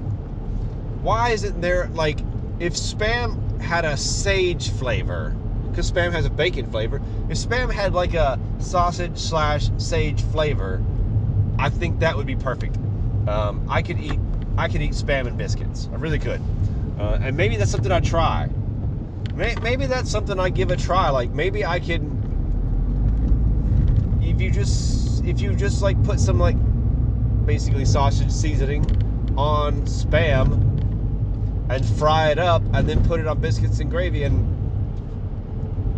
why 1.01 1.31
isn't 1.31 1.59
there 1.59 1.89
like, 1.89 2.19
if 2.59 2.73
spam 2.73 3.59
had 3.61 3.83
a 3.83 3.97
sage 3.97 4.69
flavor, 4.71 5.35
because 5.75 5.91
spam 5.91 6.13
has 6.13 6.25
a 6.25 6.29
bacon 6.29 6.71
flavor, 6.71 7.01
if 7.29 7.37
spam 7.37 7.69
had 7.69 7.93
like 7.93 8.13
a 8.13 8.39
sausage 8.59 9.17
slash 9.17 9.69
sage 9.77 10.23
flavor, 10.23 10.81
I 11.59 11.69
think 11.69 11.99
that 11.99 12.15
would 12.15 12.25
be 12.25 12.37
perfect. 12.37 12.77
Um, 13.27 13.67
I 13.69 13.81
could 13.81 13.99
eat, 13.99 14.17
I 14.57 14.69
could 14.69 14.81
eat 14.81 14.93
spam 14.93 15.27
and 15.27 15.37
biscuits. 15.37 15.89
I 15.91 15.97
really 15.97 16.19
could. 16.19 16.39
Uh, 16.97 17.19
and 17.21 17.35
maybe 17.35 17.57
that's 17.57 17.71
something 17.71 17.91
I 17.91 17.99
try. 17.99 18.47
Maybe 19.33 19.85
that's 19.85 20.09
something 20.09 20.39
I 20.39 20.47
give 20.49 20.71
a 20.71 20.77
try. 20.77 21.09
Like 21.09 21.31
maybe 21.31 21.65
I 21.65 21.81
can, 21.81 22.13
if 24.23 24.39
you 24.39 24.49
just 24.49 25.25
if 25.25 25.41
you 25.41 25.53
just 25.55 25.81
like 25.81 26.01
put 26.05 26.21
some 26.21 26.39
like 26.39 26.55
basically 27.45 27.83
sausage 27.83 28.31
seasoning 28.31 28.85
on 29.37 29.81
spam 29.81 30.53
and 31.69 31.85
fry 31.97 32.29
it 32.31 32.39
up 32.39 32.61
and 32.73 32.87
then 32.87 33.03
put 33.03 33.19
it 33.19 33.27
on 33.27 33.41
biscuits 33.41 33.79
and 33.79 33.91
gravy 33.91 34.23
and 34.23 34.54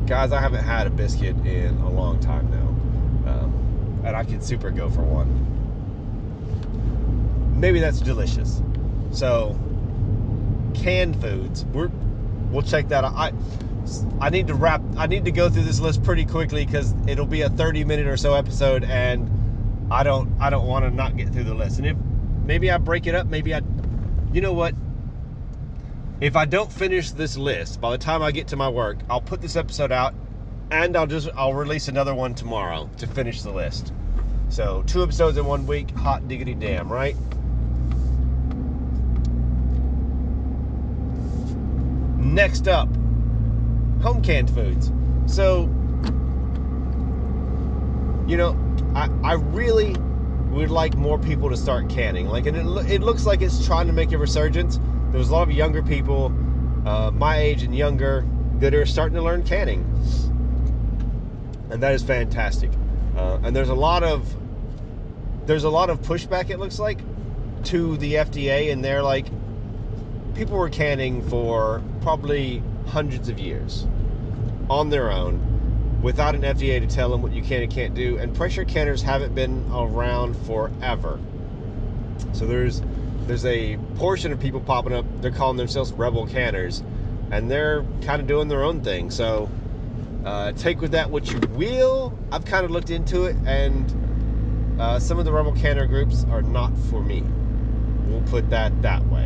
guys 0.08 0.32
i 0.32 0.40
haven't 0.40 0.64
had 0.64 0.88
a 0.88 0.90
biscuit 0.90 1.36
in 1.46 1.76
a 1.82 1.90
long 1.90 2.20
time 2.20 2.50
now 2.50 2.68
um, 3.32 4.02
and 4.06 4.16
i 4.16 4.24
could 4.24 4.44
super 4.44 4.72
go 4.72 4.90
for 4.90 5.02
one 5.04 5.46
maybe 7.60 7.80
that's 7.80 8.00
delicious 8.00 8.62
so 9.12 9.56
canned 10.78 11.20
foods. 11.22 11.66
We're 11.66 11.90
we'll 12.52 12.62
check 12.62 12.88
that 12.90 13.04
out. 13.04 13.14
I 13.16 13.34
I 14.20 14.30
need 14.30 14.48
to 14.48 14.54
wrap. 14.54 14.82
I 14.98 15.08
need 15.08 15.26
to 15.26 15.32
go 15.32 15.50
through 15.50 15.64
this 15.64 15.80
list 15.80 16.04
pretty 16.04 16.26
quickly 16.26 16.66
because 16.66 16.94
it'll 17.08 17.26
be 17.26 17.42
a 17.42 17.50
30 17.50 17.84
minute 17.84 18.08
or 18.08 18.18
so 18.18 18.34
episode, 18.34 18.84
and 18.84 19.30
I 19.92 20.04
don't 20.04 20.32
I 20.40 20.50
don't 20.50 20.68
want 20.68 20.86
to 20.86 20.92
not 20.92 21.18
get 21.18 21.30
through 21.30 21.46
the 21.46 21.54
list. 21.54 21.80
And 21.80 21.88
if 21.88 21.98
maybe 22.46 22.72
I 22.72 22.78
break 22.78 23.08
it 23.08 23.16
up, 23.16 23.28
maybe 23.28 23.54
I, 23.54 23.62
you 24.34 24.42
know 24.42 24.54
what? 24.54 24.76
If 26.20 26.36
I 26.36 26.46
don't 26.46 26.72
finish 26.72 27.12
this 27.12 27.38
list 27.38 27.80
by 27.80 27.92
the 27.92 27.98
time 28.00 28.24
I 28.24 28.32
get 28.32 28.48
to 28.48 28.56
my 28.56 28.70
work, 28.70 28.98
I'll 29.08 29.22
put 29.22 29.40
this 29.40 29.56
episode 29.56 29.92
out, 29.92 30.16
and 30.72 30.98
I'll 30.98 31.06
just 31.06 31.30
I'll 31.36 31.54
release 31.54 31.90
another 31.90 32.16
one 32.16 32.34
tomorrow 32.34 32.90
to 32.98 33.06
finish 33.06 33.44
the 33.44 33.52
list. 33.52 33.94
So 34.50 34.84
two 34.88 35.04
episodes 35.04 35.38
in 35.38 35.46
one 35.46 35.68
week, 35.68 35.92
hot 35.92 36.28
diggity 36.28 36.56
damn, 36.56 36.92
right? 36.92 37.16
Next 42.18 42.68
up, 42.68 42.88
home 44.02 44.24
canned 44.24 44.50
foods. 44.50 44.92
So, 45.28 45.64
you 48.28 48.38
know, 48.38 48.58
I, 48.96 49.10
I 49.24 49.34
really 49.34 49.96
would 50.50 50.72
like 50.72 50.96
more 50.96 51.20
people 51.20 51.50
to 51.50 51.58
start 51.58 51.90
canning. 51.90 52.28
Like, 52.28 52.48
and 52.48 52.58
it, 52.58 52.92
it 52.92 53.02
looks 53.02 53.28
like 53.28 53.44
it's 53.44 53.64
trying 53.64 53.86
to 53.86 53.94
make 53.94 54.12
a 54.14 54.18
resurgence. 54.18 54.80
There's 55.12 55.30
a 55.30 55.34
lot 55.34 55.48
of 55.48 55.54
younger 55.54 55.82
people, 55.82 56.26
uh, 56.86 57.12
my 57.12 57.38
age 57.38 57.64
and 57.64 57.76
younger, 57.76 58.26
that 58.60 58.74
are 58.74 58.86
starting 58.86 59.16
to 59.16 59.22
learn 59.22 59.44
canning. 59.44 59.82
And 61.70 61.82
that 61.82 61.94
is 61.94 62.04
fantastic. 62.04 62.72
Uh, 63.16 63.40
and 63.44 63.56
there's 63.56 63.70
a 63.70 63.76
lot 63.76 64.04
of 64.04 64.34
there's 65.46 65.64
a 65.64 65.70
lot 65.70 65.90
of 65.90 66.02
pushback 66.02 66.50
it 66.50 66.60
looks 66.60 66.78
like 66.78 67.00
to 67.64 67.96
the 67.98 68.16
FDA 68.16 68.72
and 68.72 68.84
they're 68.84 69.02
like 69.02 69.28
people 70.36 70.58
were 70.58 70.70
canning 70.70 71.28
for 71.30 71.82
probably 72.02 72.62
hundreds 72.86 73.30
of 73.30 73.40
years 73.40 73.88
on 74.70 74.90
their 74.90 75.12
own 75.12 76.02
without 76.02 76.36
an 76.36 76.42
FDA 76.42 76.80
to 76.80 76.88
tell 76.88 77.10
them 77.10 77.22
what 77.22 77.32
you 77.32 77.42
can 77.42 77.64
and 77.64 77.72
can't 77.72 77.96
do. 77.96 78.18
And 78.18 78.36
pressure 78.36 78.66
canners 78.66 79.02
haven't 79.02 79.34
been 79.34 79.66
around 79.74 80.36
forever. 80.46 81.20
So 82.34 82.46
there's 82.46 82.82
there's 83.28 83.46
a 83.46 83.78
portion 83.96 84.32
of 84.32 84.40
people 84.40 84.62
popping 84.62 84.94
up. 84.94 85.06
They're 85.22 85.32
calling 85.32 85.58
themselves 85.58 85.92
rebel 85.92 86.26
canners, 86.28 86.84
and 87.32 87.52
they're 87.52 87.84
kind 88.02 88.22
of 88.22 88.28
doing 88.28 88.48
their 88.48 88.64
own 88.64 88.82
thing. 88.82 89.12
So 89.12 89.50
uh, 90.26 90.54
take 90.54 90.82
with 90.82 90.92
that 90.92 91.10
what 91.10 91.32
you 91.32 91.40
will. 91.52 92.18
I've 92.32 92.46
kind 92.46 92.66
of 92.66 92.72
looked 92.72 92.90
into 92.90 93.26
it, 93.26 93.36
and 93.46 94.82
uh, 94.82 95.00
some 95.00 95.20
of 95.20 95.26
the 95.26 95.32
rebel 95.32 95.54
canner 95.54 95.86
groups 95.86 96.26
are 96.30 96.42
not 96.42 96.72
for 96.90 97.04
me. 97.04 97.24
We'll 98.06 98.22
put 98.24 98.50
that 98.50 98.82
that 98.82 99.06
way. 99.08 99.26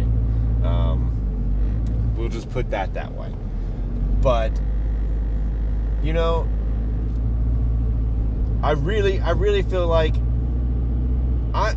Um, 0.63 2.13
we'll 2.17 2.29
just 2.29 2.49
put 2.49 2.69
that 2.71 2.93
that 2.95 3.13
way. 3.13 3.31
But 4.21 4.51
you 6.03 6.13
know, 6.13 6.47
I 8.63 8.71
really, 8.71 9.19
I 9.19 9.31
really 9.31 9.61
feel 9.61 9.87
like 9.87 10.15
I, 11.53 11.75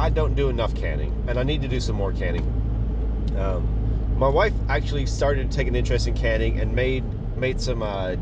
I 0.00 0.08
don't 0.08 0.34
do 0.34 0.48
enough 0.48 0.74
canning, 0.74 1.12
and 1.28 1.38
I 1.38 1.42
need 1.42 1.60
to 1.60 1.68
do 1.68 1.78
some 1.78 1.94
more 1.94 2.10
canning. 2.10 2.42
Um, 3.36 4.16
my 4.16 4.28
wife 4.28 4.54
actually 4.70 5.04
started 5.04 5.52
taking 5.52 5.74
interest 5.74 6.08
in 6.08 6.14
canning 6.14 6.58
and 6.58 6.74
made 6.74 7.04
made 7.36 7.60
some 7.60 7.82
uh, 7.82 8.16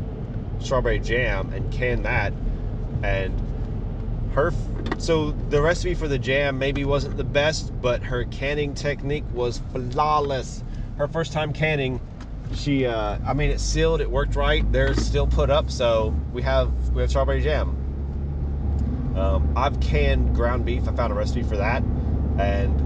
strawberry 0.59 0.99
jam 0.99 1.53
and 1.53 1.71
canned 1.71 2.03
that, 2.03 2.33
and 3.01 3.33
her 4.33 4.51
so 4.97 5.31
the 5.31 5.61
recipe 5.61 5.95
for 5.95 6.09
the 6.09 6.19
jam 6.19 6.59
maybe 6.59 6.83
wasn't 6.83 7.15
the 7.15 7.23
best 7.23 7.71
but 7.81 8.03
her 8.03 8.25
canning 8.25 8.73
technique 8.73 9.23
was 9.33 9.61
flawless 9.71 10.63
her 10.97 11.07
first 11.07 11.31
time 11.31 11.51
canning 11.51 11.99
she 12.53 12.85
uh, 12.85 13.17
i 13.25 13.33
mean 13.33 13.49
it 13.49 13.59
sealed 13.59 14.01
it 14.01 14.11
worked 14.11 14.35
right 14.35 14.71
they're 14.71 14.93
still 14.93 15.25
put 15.25 15.49
up 15.49 15.71
so 15.71 16.13
we 16.31 16.41
have 16.43 16.71
we 16.91 17.01
have 17.01 17.09
strawberry 17.09 17.41
jam 17.41 17.75
um, 19.19 19.53
i've 19.55 19.79
canned 19.79 20.33
ground 20.33 20.65
beef. 20.65 20.87
I 20.87 20.93
found 20.93 21.11
a 21.11 21.15
recipe 21.15 21.43
for 21.43 21.57
that. 21.57 21.83
And 22.39 22.79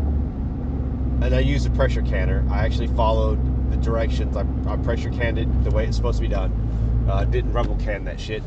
and 1.23 1.33
i 1.35 1.39
used 1.39 1.65
a 1.65 1.69
pressure 1.71 2.01
canner. 2.01 2.45
I 2.49 2.65
actually 2.65 2.87
followed 2.87 3.39
the 3.71 3.77
directions. 3.77 4.35
I, 4.35 4.45
I 4.67 4.77
pressure 4.77 5.09
canned 5.09 5.37
it 5.37 5.63
the 5.63 5.71
way 5.71 5.85
it's 5.85 5.95
supposed 5.95 6.17
to 6.17 6.21
be 6.21 6.27
done. 6.27 7.07
Uh, 7.09 7.25
didn't 7.25 7.53
rebel 7.53 7.75
can 7.77 8.03
that 8.05 8.19
shit. 8.19 8.43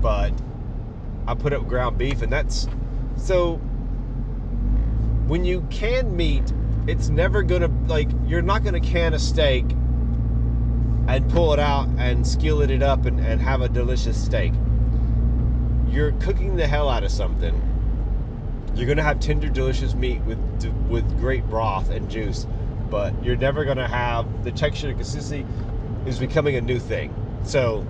But 0.00 0.32
I 1.26 1.34
put 1.34 1.52
up 1.52 1.66
ground 1.66 1.98
beef, 1.98 2.22
and 2.22 2.32
that's 2.32 2.68
so. 3.16 3.56
When 5.26 5.44
you 5.44 5.66
can 5.70 6.16
meat, 6.16 6.52
it's 6.86 7.08
never 7.08 7.42
gonna 7.42 7.70
like 7.86 8.08
you're 8.26 8.42
not 8.42 8.62
gonna 8.62 8.80
can 8.80 9.14
a 9.14 9.18
steak 9.18 9.64
and 11.08 11.28
pull 11.30 11.52
it 11.52 11.58
out 11.58 11.88
and 11.98 12.26
skillet 12.26 12.70
it 12.70 12.82
up 12.82 13.06
and, 13.06 13.18
and 13.20 13.40
have 13.40 13.60
a 13.60 13.68
delicious 13.68 14.22
steak. 14.22 14.52
You're 15.96 16.12
cooking 16.12 16.56
the 16.56 16.66
hell 16.66 16.90
out 16.90 17.04
of 17.04 17.10
something. 17.10 17.58
You're 18.74 18.86
gonna 18.86 19.02
have 19.02 19.18
tender, 19.18 19.48
delicious 19.48 19.94
meat 19.94 20.20
with 20.24 20.38
with 20.90 21.08
great 21.18 21.48
broth 21.48 21.88
and 21.88 22.10
juice, 22.10 22.46
but 22.90 23.14
you're 23.24 23.38
never 23.38 23.64
gonna 23.64 23.88
have 23.88 24.44
the 24.44 24.52
texture 24.52 24.88
and 24.88 24.98
consistency 24.98 25.46
is 26.04 26.18
becoming 26.18 26.54
a 26.56 26.60
new 26.60 26.78
thing. 26.78 27.14
So, 27.44 27.86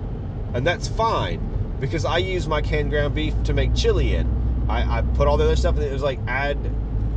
and 0.53 0.65
that's 0.65 0.87
fine 0.87 1.41
because 1.81 2.05
I 2.05 2.19
use 2.19 2.47
my 2.47 2.61
canned 2.61 2.91
ground 2.91 3.13
beef 3.13 3.33
to 3.43 3.53
make 3.53 3.75
chili 3.75 4.15
in. 4.15 4.25
I, 4.69 4.99
I 4.99 5.01
put 5.01 5.27
all 5.27 5.35
the 5.35 5.43
other 5.43 5.57
stuff 5.57 5.75
in 5.75 5.81
it. 5.81 5.87
It 5.87 5.93
was 5.93 6.01
like 6.01 6.19
add 6.29 6.57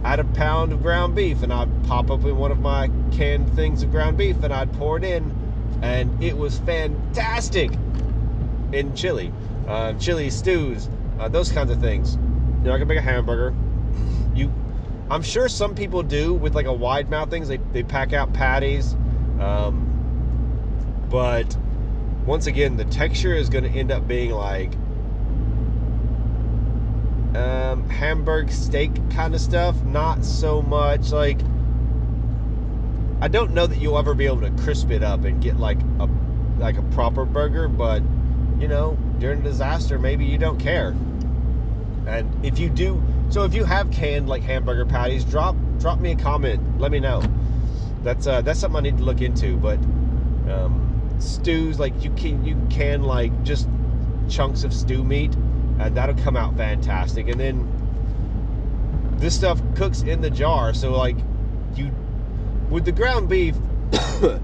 add 0.02 0.18
a 0.18 0.24
pound 0.24 0.72
of 0.72 0.82
ground 0.82 1.14
beef, 1.14 1.44
and 1.44 1.52
I'd 1.52 1.84
pop 1.84 2.10
up 2.10 2.24
in 2.24 2.36
one 2.36 2.50
of 2.50 2.58
my 2.58 2.90
canned 3.12 3.48
things 3.54 3.84
of 3.84 3.92
ground 3.92 4.16
beef, 4.16 4.42
and 4.42 4.52
I'd 4.52 4.72
pour 4.72 4.96
it 4.96 5.04
in, 5.04 5.32
and 5.82 6.20
it 6.20 6.36
was 6.36 6.58
fantastic 6.58 7.70
in 8.72 8.94
chili, 8.96 9.32
uh, 9.70 9.92
chili 9.94 10.30
stews, 10.30 10.90
uh, 11.20 11.28
those 11.28 11.52
kinds 11.52 11.70
of 11.70 11.80
things. 11.80 12.16
You 12.16 12.64
know, 12.64 12.72
I 12.72 12.78
can 12.78 12.88
make 12.88 12.98
a 12.98 13.02
hamburger. 13.02 13.54
You, 14.34 14.52
I'm 15.08 15.22
sure 15.22 15.48
some 15.48 15.76
people 15.76 16.02
do 16.02 16.34
with 16.34 16.56
like 16.56 16.66
a 16.66 16.72
wide 16.72 17.08
mouth 17.08 17.30
things. 17.30 17.46
They 17.46 17.58
they 17.72 17.84
pack 17.84 18.12
out 18.12 18.32
patties, 18.32 18.94
um, 19.38 19.86
but 21.08 21.56
once 22.26 22.48
again, 22.48 22.76
the 22.76 22.84
texture 22.86 23.32
is 23.32 23.48
going 23.48 23.62
to 23.64 23.70
end 23.70 23.92
up 23.92 24.08
being 24.08 24.32
like 24.32 24.74
um, 27.36 27.88
Hamburg 27.88 28.50
steak 28.50 28.92
kind 29.10 29.36
of 29.36 29.40
stuff. 29.40 29.80
Not 29.84 30.24
so 30.24 30.62
much 30.62 31.12
like. 31.12 31.38
I 33.22 33.28
don't 33.28 33.52
know 33.52 33.66
that 33.68 33.78
you'll 33.78 33.98
ever 33.98 34.14
be 34.14 34.26
able 34.26 34.40
to 34.40 34.50
crisp 34.62 34.90
it 34.90 35.04
up 35.04 35.24
and 35.24 35.40
get 35.40 35.58
like 35.58 35.80
a 36.00 36.08
like 36.58 36.76
a 36.76 36.82
proper 36.82 37.24
burger, 37.24 37.68
but 37.68 38.02
you 38.60 38.68
know, 38.68 38.96
during 39.18 39.40
a 39.40 39.42
disaster, 39.42 39.98
maybe 39.98 40.24
you 40.24 40.38
don't 40.38 40.58
care. 40.58 40.94
And 42.06 42.44
if 42.44 42.58
you 42.58 42.68
do, 42.68 43.02
so 43.30 43.44
if 43.44 43.54
you 43.54 43.64
have 43.64 43.90
canned 43.90 44.28
like 44.28 44.42
hamburger 44.42 44.84
patties, 44.84 45.24
drop 45.24 45.56
drop 45.78 45.98
me 45.98 46.12
a 46.12 46.16
comment. 46.16 46.78
Let 46.78 46.90
me 46.90 47.00
know. 47.00 47.22
That's 48.02 48.26
uh, 48.26 48.42
that's 48.42 48.60
something 48.60 48.78
I 48.78 48.82
need 48.82 48.98
to 48.98 49.04
look 49.04 49.20
into. 49.20 49.56
But 49.56 49.78
um, 50.50 51.16
stews, 51.18 51.78
like 51.78 52.02
you 52.02 52.10
can 52.12 52.44
you 52.44 52.60
can 52.70 53.02
like 53.02 53.42
just 53.44 53.68
chunks 54.28 54.64
of 54.64 54.74
stew 54.74 55.04
meat, 55.04 55.34
and 55.78 55.96
that'll 55.96 56.16
come 56.16 56.36
out 56.36 56.56
fantastic. 56.56 57.28
And 57.28 57.40
then 57.40 59.16
this 59.18 59.34
stuff 59.34 59.60
cooks 59.74 60.02
in 60.02 60.20
the 60.20 60.30
jar, 60.30 60.74
so 60.74 60.92
like 60.92 61.16
you 61.76 61.92
with 62.70 62.84
the 62.84 62.92
ground 62.92 63.28
beef, 63.28 63.54
the 63.90 64.40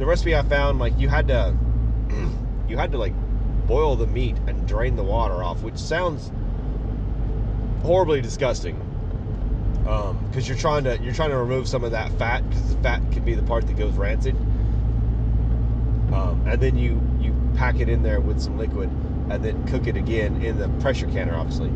recipe 0.00 0.34
I 0.34 0.42
found 0.42 0.78
like 0.78 0.98
you 0.98 1.08
had 1.08 1.28
to 1.28 1.56
you 2.68 2.76
had 2.76 2.92
to 2.92 2.98
like 2.98 3.12
boil 3.68 3.94
the 3.94 4.06
meat 4.06 4.36
and 4.48 4.66
drain 4.66 4.96
the 4.96 5.04
water 5.04 5.44
off, 5.44 5.62
which 5.62 5.76
sounds 5.76 6.32
horribly 7.82 8.20
disgusting. 8.20 8.76
Because 9.84 10.10
um, 10.10 10.42
you're 10.42 10.56
trying 10.56 10.84
to 10.84 10.98
you're 10.98 11.14
trying 11.14 11.30
to 11.30 11.36
remove 11.36 11.68
some 11.68 11.84
of 11.84 11.92
that 11.92 12.10
fat 12.18 12.48
because 12.48 12.74
the 12.74 12.82
fat 12.82 13.00
can 13.12 13.24
be 13.24 13.34
the 13.34 13.42
part 13.42 13.66
that 13.66 13.76
goes 13.76 13.92
rancid. 13.94 14.34
Um, 16.12 16.42
and 16.46 16.60
then 16.60 16.76
you 16.76 17.00
you 17.20 17.34
pack 17.54 17.78
it 17.78 17.88
in 17.88 18.02
there 18.02 18.20
with 18.20 18.40
some 18.40 18.58
liquid 18.58 18.90
and 19.30 19.44
then 19.44 19.66
cook 19.66 19.86
it 19.86 19.96
again 19.96 20.42
in 20.42 20.58
the 20.58 20.68
pressure 20.80 21.06
canner, 21.06 21.34
obviously. 21.34 21.70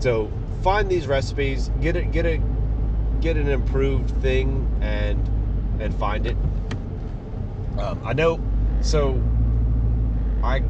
So 0.00 0.30
find 0.62 0.90
these 0.90 1.06
recipes, 1.06 1.70
get 1.80 1.96
it, 1.96 2.10
get 2.12 2.24
a, 2.24 2.40
get 3.20 3.36
an 3.36 3.48
improved 3.48 4.10
thing, 4.22 4.78
and 4.80 5.26
and 5.80 5.94
find 5.94 6.26
it. 6.26 6.36
Um, 7.78 8.00
I 8.04 8.12
know. 8.14 8.40
So 8.80 9.20
I 10.42 10.62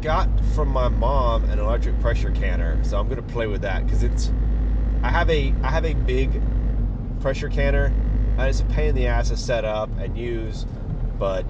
got 0.00 0.28
from 0.54 0.68
my 0.68 0.88
mom 0.88 1.44
an 1.50 1.58
electric 1.58 1.98
pressure 2.00 2.30
canner, 2.30 2.82
so 2.84 2.98
I'm 2.98 3.08
gonna 3.08 3.22
play 3.22 3.46
with 3.46 3.62
that 3.62 3.84
because 3.84 4.02
it's. 4.02 4.30
I 5.02 5.10
have 5.10 5.28
a 5.30 5.52
I 5.62 5.70
have 5.70 5.84
a 5.84 5.94
big 5.94 6.40
pressure 7.20 7.48
canner, 7.48 7.86
and 8.38 8.42
it's 8.42 8.60
a 8.60 8.64
pain 8.66 8.90
in 8.90 8.94
the 8.94 9.06
ass 9.06 9.30
to 9.30 9.36
set 9.36 9.64
up 9.64 9.90
and 9.98 10.16
use, 10.16 10.66
but 11.18 11.44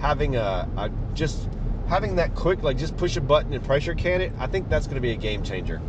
having 0.00 0.36
a, 0.36 0.68
a 0.76 0.90
just 1.14 1.48
having 1.88 2.16
that 2.16 2.34
quick 2.34 2.62
like 2.62 2.78
just 2.78 2.96
push 2.96 3.16
a 3.16 3.20
button 3.20 3.52
and 3.52 3.64
pressure 3.64 3.94
can 3.94 4.20
it, 4.20 4.32
I 4.38 4.46
think 4.46 4.68
that's 4.68 4.86
gonna 4.86 5.00
be 5.00 5.12
a 5.12 5.16
game 5.16 5.42
changer. 5.42 5.80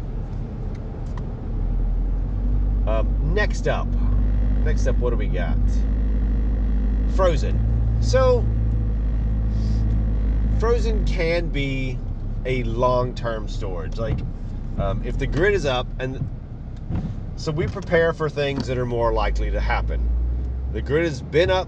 Um, 2.88 3.34
next 3.34 3.68
up, 3.68 3.88
next 4.64 4.86
up, 4.88 4.98
what 4.98 5.10
do 5.12 5.16
we 5.16 5.28
got? 5.28 5.58
Frozen. 7.16 7.60
So 8.02 8.46
frozen 10.60 11.06
can 11.06 11.50
be 11.50 11.98
a 12.46 12.64
long-term 12.64 13.48
storage. 13.48 13.98
Like 13.98 14.20
um, 14.78 15.02
if 15.04 15.18
the 15.18 15.28
grid 15.28 15.54
is 15.54 15.66
up, 15.66 15.88
and 16.00 16.28
so 17.36 17.52
we 17.52 17.68
prepare 17.68 18.14
for 18.14 18.30
things 18.30 18.68
that 18.68 18.78
are 18.78 18.86
more 18.86 19.14
likely 19.14 19.52
to 19.52 19.60
happen. 19.60 20.10
The 20.72 20.82
grid 20.82 21.06
has 21.06 21.22
been 21.22 21.50
up 21.50 21.68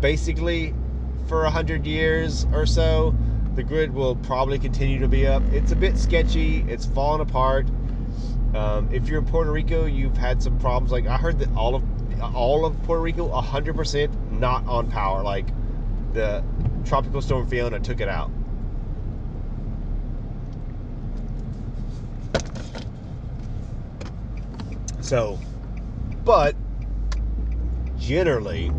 basically 0.00 0.74
for 1.28 1.44
a 1.44 1.50
hundred 1.50 1.86
years 1.86 2.46
or 2.52 2.66
so. 2.66 3.14
The 3.54 3.62
grid 3.62 3.92
will 3.92 4.16
probably 4.16 4.58
continue 4.58 4.98
to 5.00 5.08
be 5.08 5.26
up. 5.26 5.42
It's 5.52 5.72
a 5.72 5.76
bit 5.76 5.96
sketchy. 5.98 6.64
It's 6.68 6.86
falling 6.86 7.20
apart. 7.20 7.66
Um, 8.54 8.88
if 8.92 9.08
you're 9.08 9.20
in 9.20 9.26
Puerto 9.26 9.52
Rico, 9.52 9.86
you've 9.86 10.16
had 10.16 10.42
some 10.42 10.58
problems. 10.58 10.92
Like 10.92 11.06
I 11.06 11.16
heard 11.16 11.38
that 11.38 11.54
all 11.54 11.74
of 11.74 11.84
all 12.34 12.66
of 12.66 12.80
Puerto 12.82 13.02
Rico, 13.02 13.28
100% 13.28 14.32
not 14.32 14.66
on 14.66 14.90
power. 14.90 15.22
Like 15.22 15.46
the 16.12 16.44
Tropical 16.84 17.22
Storm 17.22 17.46
Fiona 17.46 17.78
took 17.80 18.00
it 18.00 18.08
out. 18.08 18.30
So, 25.00 25.38
but 26.24 26.54
generally, 27.98 28.72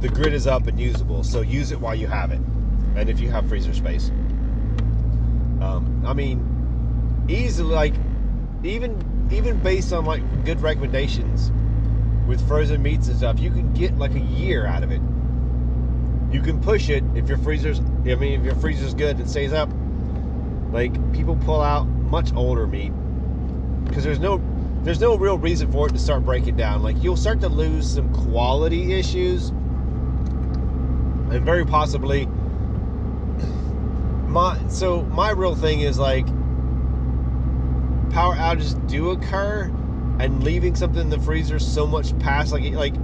the 0.00 0.08
grid 0.08 0.34
is 0.34 0.46
up 0.46 0.66
and 0.66 0.78
usable. 0.78 1.24
So 1.24 1.40
use 1.40 1.72
it 1.72 1.80
while 1.80 1.94
you 1.94 2.06
have 2.06 2.30
it, 2.32 2.40
and 2.96 3.08
if 3.08 3.20
you 3.20 3.30
have 3.30 3.48
freezer 3.48 3.72
space. 3.72 4.10
Um, 5.60 6.02
I 6.06 6.12
mean, 6.12 7.24
easily 7.28 7.74
like 7.74 7.94
even 8.64 9.28
even 9.32 9.58
based 9.60 9.92
on 9.92 10.04
like 10.04 10.44
good 10.44 10.60
recommendations 10.60 11.52
with 12.26 12.46
frozen 12.46 12.82
meats 12.82 13.08
and 13.08 13.16
stuff, 13.16 13.38
you 13.40 13.50
can 13.50 13.72
get 13.72 13.96
like 13.96 14.14
a 14.14 14.20
year 14.20 14.66
out 14.66 14.82
of 14.82 14.90
it 14.90 15.00
you 16.32 16.40
can 16.40 16.60
push 16.60 16.88
it 16.88 17.04
if 17.14 17.28
your 17.28 17.38
freezer's 17.38 17.80
I 17.80 18.14
mean 18.14 18.40
if 18.40 18.44
your 18.44 18.54
freezer's 18.56 18.94
good 18.94 19.18
and 19.18 19.28
stays 19.28 19.52
up. 19.52 19.70
Like 20.72 21.12
people 21.12 21.36
pull 21.36 21.60
out 21.60 21.84
much 21.84 22.32
older 22.34 22.66
meat 22.66 22.92
because 23.84 24.04
there's 24.04 24.18
no 24.18 24.40
there's 24.82 25.00
no 25.00 25.16
real 25.16 25.38
reason 25.38 25.70
for 25.70 25.88
it 25.88 25.92
to 25.92 25.98
start 25.98 26.24
breaking 26.24 26.56
down. 26.56 26.82
Like 26.82 27.02
you'll 27.02 27.16
start 27.16 27.40
to 27.42 27.48
lose 27.48 27.92
some 27.92 28.12
quality 28.12 28.94
issues 28.94 29.50
and 29.50 31.44
very 31.44 31.66
possibly 31.66 32.26
my 34.26 34.58
so 34.68 35.02
my 35.02 35.30
real 35.30 35.54
thing 35.54 35.80
is 35.80 35.98
like 35.98 36.26
power 38.10 38.34
outages 38.34 38.88
do 38.88 39.10
occur 39.10 39.64
and 40.18 40.42
leaving 40.42 40.74
something 40.74 41.02
in 41.02 41.10
the 41.10 41.20
freezer 41.20 41.58
so 41.58 41.86
much 41.86 42.18
past 42.18 42.52
like 42.52 42.72
like 42.72 42.94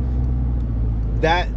that 1.20 1.48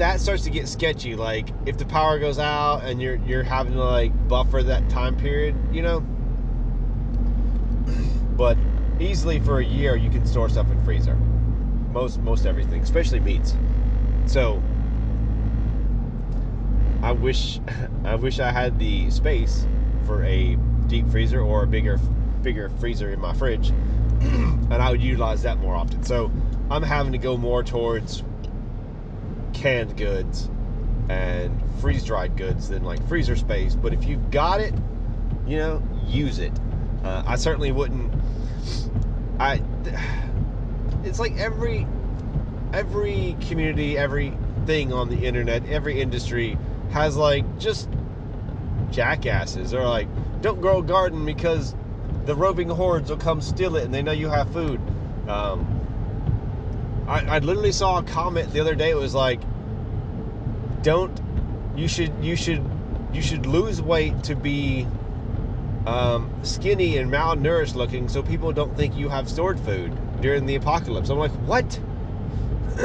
that 0.00 0.18
starts 0.18 0.44
to 0.44 0.50
get 0.50 0.66
sketchy. 0.66 1.14
Like 1.14 1.50
if 1.66 1.76
the 1.76 1.84
power 1.84 2.18
goes 2.18 2.38
out 2.38 2.80
and 2.84 3.02
you're 3.02 3.16
you're 3.16 3.42
having 3.42 3.74
to 3.74 3.84
like 3.84 4.28
buffer 4.28 4.62
that 4.62 4.88
time 4.88 5.14
period, 5.14 5.54
you 5.72 5.82
know. 5.82 6.00
But 8.34 8.56
easily 8.98 9.40
for 9.40 9.58
a 9.58 9.64
year 9.64 9.96
you 9.96 10.08
can 10.08 10.24
store 10.24 10.48
stuff 10.48 10.70
in 10.70 10.82
freezer. 10.84 11.16
Most 11.92 12.18
most 12.20 12.46
everything, 12.46 12.80
especially 12.80 13.20
meats. 13.20 13.54
So 14.24 14.62
I 17.02 17.12
wish 17.12 17.60
I 18.04 18.14
wish 18.14 18.40
I 18.40 18.50
had 18.50 18.78
the 18.78 19.10
space 19.10 19.66
for 20.06 20.24
a 20.24 20.56
deep 20.86 21.10
freezer 21.10 21.42
or 21.42 21.64
a 21.64 21.66
bigger 21.66 21.98
bigger 22.40 22.70
freezer 22.80 23.12
in 23.12 23.20
my 23.20 23.34
fridge 23.34 23.68
and 24.20 24.72
I 24.72 24.90
would 24.90 25.02
utilize 25.02 25.42
that 25.42 25.58
more 25.58 25.74
often. 25.74 26.02
So 26.04 26.32
I'm 26.70 26.82
having 26.82 27.12
to 27.12 27.18
go 27.18 27.36
more 27.36 27.62
towards 27.62 28.22
canned 29.60 29.96
goods 29.96 30.48
and 31.10 31.62
freeze 31.80 32.04
dried 32.04 32.36
goods 32.36 32.68
than 32.68 32.82
like 32.82 33.06
freezer 33.08 33.36
space. 33.36 33.74
But 33.74 33.92
if 33.92 34.04
you've 34.04 34.30
got 34.30 34.60
it, 34.60 34.74
you 35.46 35.58
know, 35.58 35.82
use 36.06 36.38
it. 36.38 36.52
Uh, 37.04 37.22
I 37.26 37.36
certainly 37.36 37.72
wouldn't. 37.72 38.12
I. 39.38 39.62
It's 41.02 41.18
like 41.18 41.34
every 41.38 41.86
every 42.74 43.34
community, 43.48 43.96
every 43.96 44.36
thing 44.66 44.92
on 44.92 45.08
the 45.08 45.24
internet, 45.24 45.66
every 45.66 45.98
industry 45.98 46.58
has 46.90 47.16
like 47.16 47.58
just 47.58 47.88
jackasses. 48.90 49.70
They're 49.70 49.86
like, 49.86 50.08
don't 50.42 50.60
grow 50.60 50.80
a 50.80 50.82
garden 50.82 51.24
because 51.24 51.74
the 52.26 52.34
roving 52.34 52.68
hordes 52.68 53.08
will 53.08 53.16
come 53.16 53.40
steal 53.40 53.76
it 53.76 53.84
and 53.84 53.94
they 53.94 54.02
know 54.02 54.12
you 54.12 54.28
have 54.28 54.52
food. 54.52 54.78
Um, 55.26 55.80
I, 57.08 57.36
I 57.36 57.38
literally 57.38 57.72
saw 57.72 57.98
a 57.98 58.02
comment 58.02 58.52
the 58.52 58.60
other 58.60 58.74
day. 58.74 58.90
It 58.90 58.96
was 58.96 59.14
like, 59.14 59.40
don't 60.82 61.20
you 61.76 61.88
should 61.88 62.12
you 62.22 62.36
should 62.36 62.64
you 63.12 63.22
should 63.22 63.46
lose 63.46 63.82
weight 63.82 64.22
to 64.24 64.36
be 64.36 64.86
um, 65.86 66.30
skinny 66.42 66.98
and 66.98 67.10
malnourished 67.10 67.74
looking 67.74 68.08
so 68.08 68.22
people 68.22 68.52
don't 68.52 68.76
think 68.76 68.96
you 68.96 69.08
have 69.08 69.28
stored 69.28 69.58
food 69.60 69.96
during 70.20 70.46
the 70.46 70.54
apocalypse. 70.54 71.08
I'm 71.08 71.18
like, 71.18 71.32
what? 71.46 71.80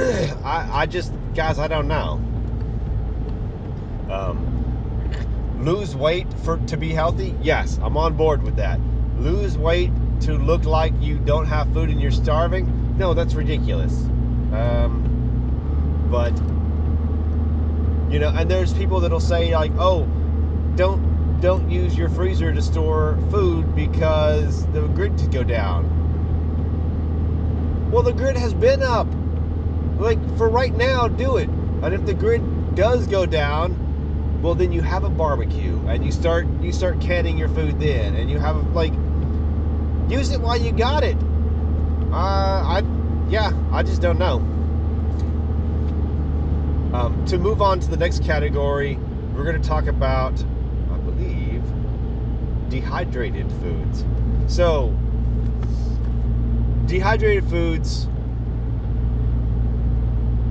I, 0.44 0.68
I 0.72 0.86
just, 0.86 1.14
guys, 1.34 1.60
I 1.60 1.68
don't 1.68 1.88
know. 1.88 2.22
Um, 4.10 5.56
lose 5.60 5.96
weight 5.96 6.28
for 6.44 6.58
to 6.58 6.78
be 6.78 6.92
healthy? 6.92 7.36
Yes, 7.42 7.80
I'm 7.82 7.98
on 7.98 8.16
board 8.16 8.44
with 8.44 8.56
that. 8.56 8.80
Lose 9.18 9.58
weight 9.58 9.92
to 10.22 10.34
look 10.34 10.66
like 10.66 10.94
you 11.00 11.18
don't 11.20 11.46
have 11.46 11.72
food 11.74 11.90
and 11.90 12.02
you're 12.02 12.12
starving? 12.12 12.98
No, 12.98 13.14
that's 13.14 13.34
ridiculous. 13.34 13.94
Um, 14.54 16.08
but 16.10 16.34
you 18.10 18.20
know, 18.20 18.30
and 18.30 18.50
there's 18.50 18.74
people 18.74 19.00
that'll 19.00 19.20
say 19.20 19.56
like, 19.56 19.72
"Oh, 19.78 20.06
don't 20.76 21.40
don't 21.42 21.70
use 21.70 21.98
your 21.98 22.10
freezer 22.10 22.54
to 22.54 22.62
store 22.62 23.18
food 23.30 23.76
because 23.76 24.66
the 24.68 24.88
grid 24.90 25.18
could 25.18 25.32
go 25.32 25.44
down." 25.44 25.90
Well, 27.92 28.04
the 28.04 28.14
grid 28.14 28.38
has 28.38 28.54
been 28.54 28.84
up. 28.84 29.08
Like 29.98 30.20
for 30.38 30.50
right 30.50 30.76
now, 30.76 31.08
do 31.08 31.38
it. 31.38 31.50
And 31.82 31.94
if 31.94 32.06
the 32.06 32.14
grid 32.14 32.76
does 32.76 33.08
go 33.08 33.26
down, 33.26 34.40
well 34.42 34.56
then 34.56 34.72
you 34.72 34.82
have 34.82 35.04
a 35.04 35.10
barbecue 35.10 35.80
and 35.88 36.06
you 36.06 36.12
start 36.12 36.46
you 36.62 36.72
start 36.72 37.00
canning 37.02 37.38
your 37.38 37.50
food 37.50 37.80
then 37.80 38.16
and 38.16 38.30
you 38.30 38.38
have 38.38 38.58
like 38.76 38.94
use 40.10 40.32
it 40.32 40.40
while 40.42 40.58
you 40.58 40.72
got 40.72 41.04
it. 41.04 41.18
Uh, 42.12 42.16
I 42.16 42.84
yeah, 43.30 43.52
I 43.72 43.84
just 43.84 44.02
don't 44.02 44.20
know. 44.20 44.55
Um, 46.96 47.26
to 47.26 47.38
move 47.38 47.62
on 47.62 47.82
to 47.82 47.90
the 47.90 47.98
next 47.98 48.24
category, 48.24 48.96
we're 49.36 49.44
going 49.44 49.62
to 49.62 49.68
talk 49.68 49.88
about, 49.88 50.42
I 50.90 50.98
believe, 51.00 51.62
dehydrated 52.70 53.52
foods. 53.52 54.06
So, 54.48 54.98
dehydrated 56.86 57.50
foods 57.50 58.08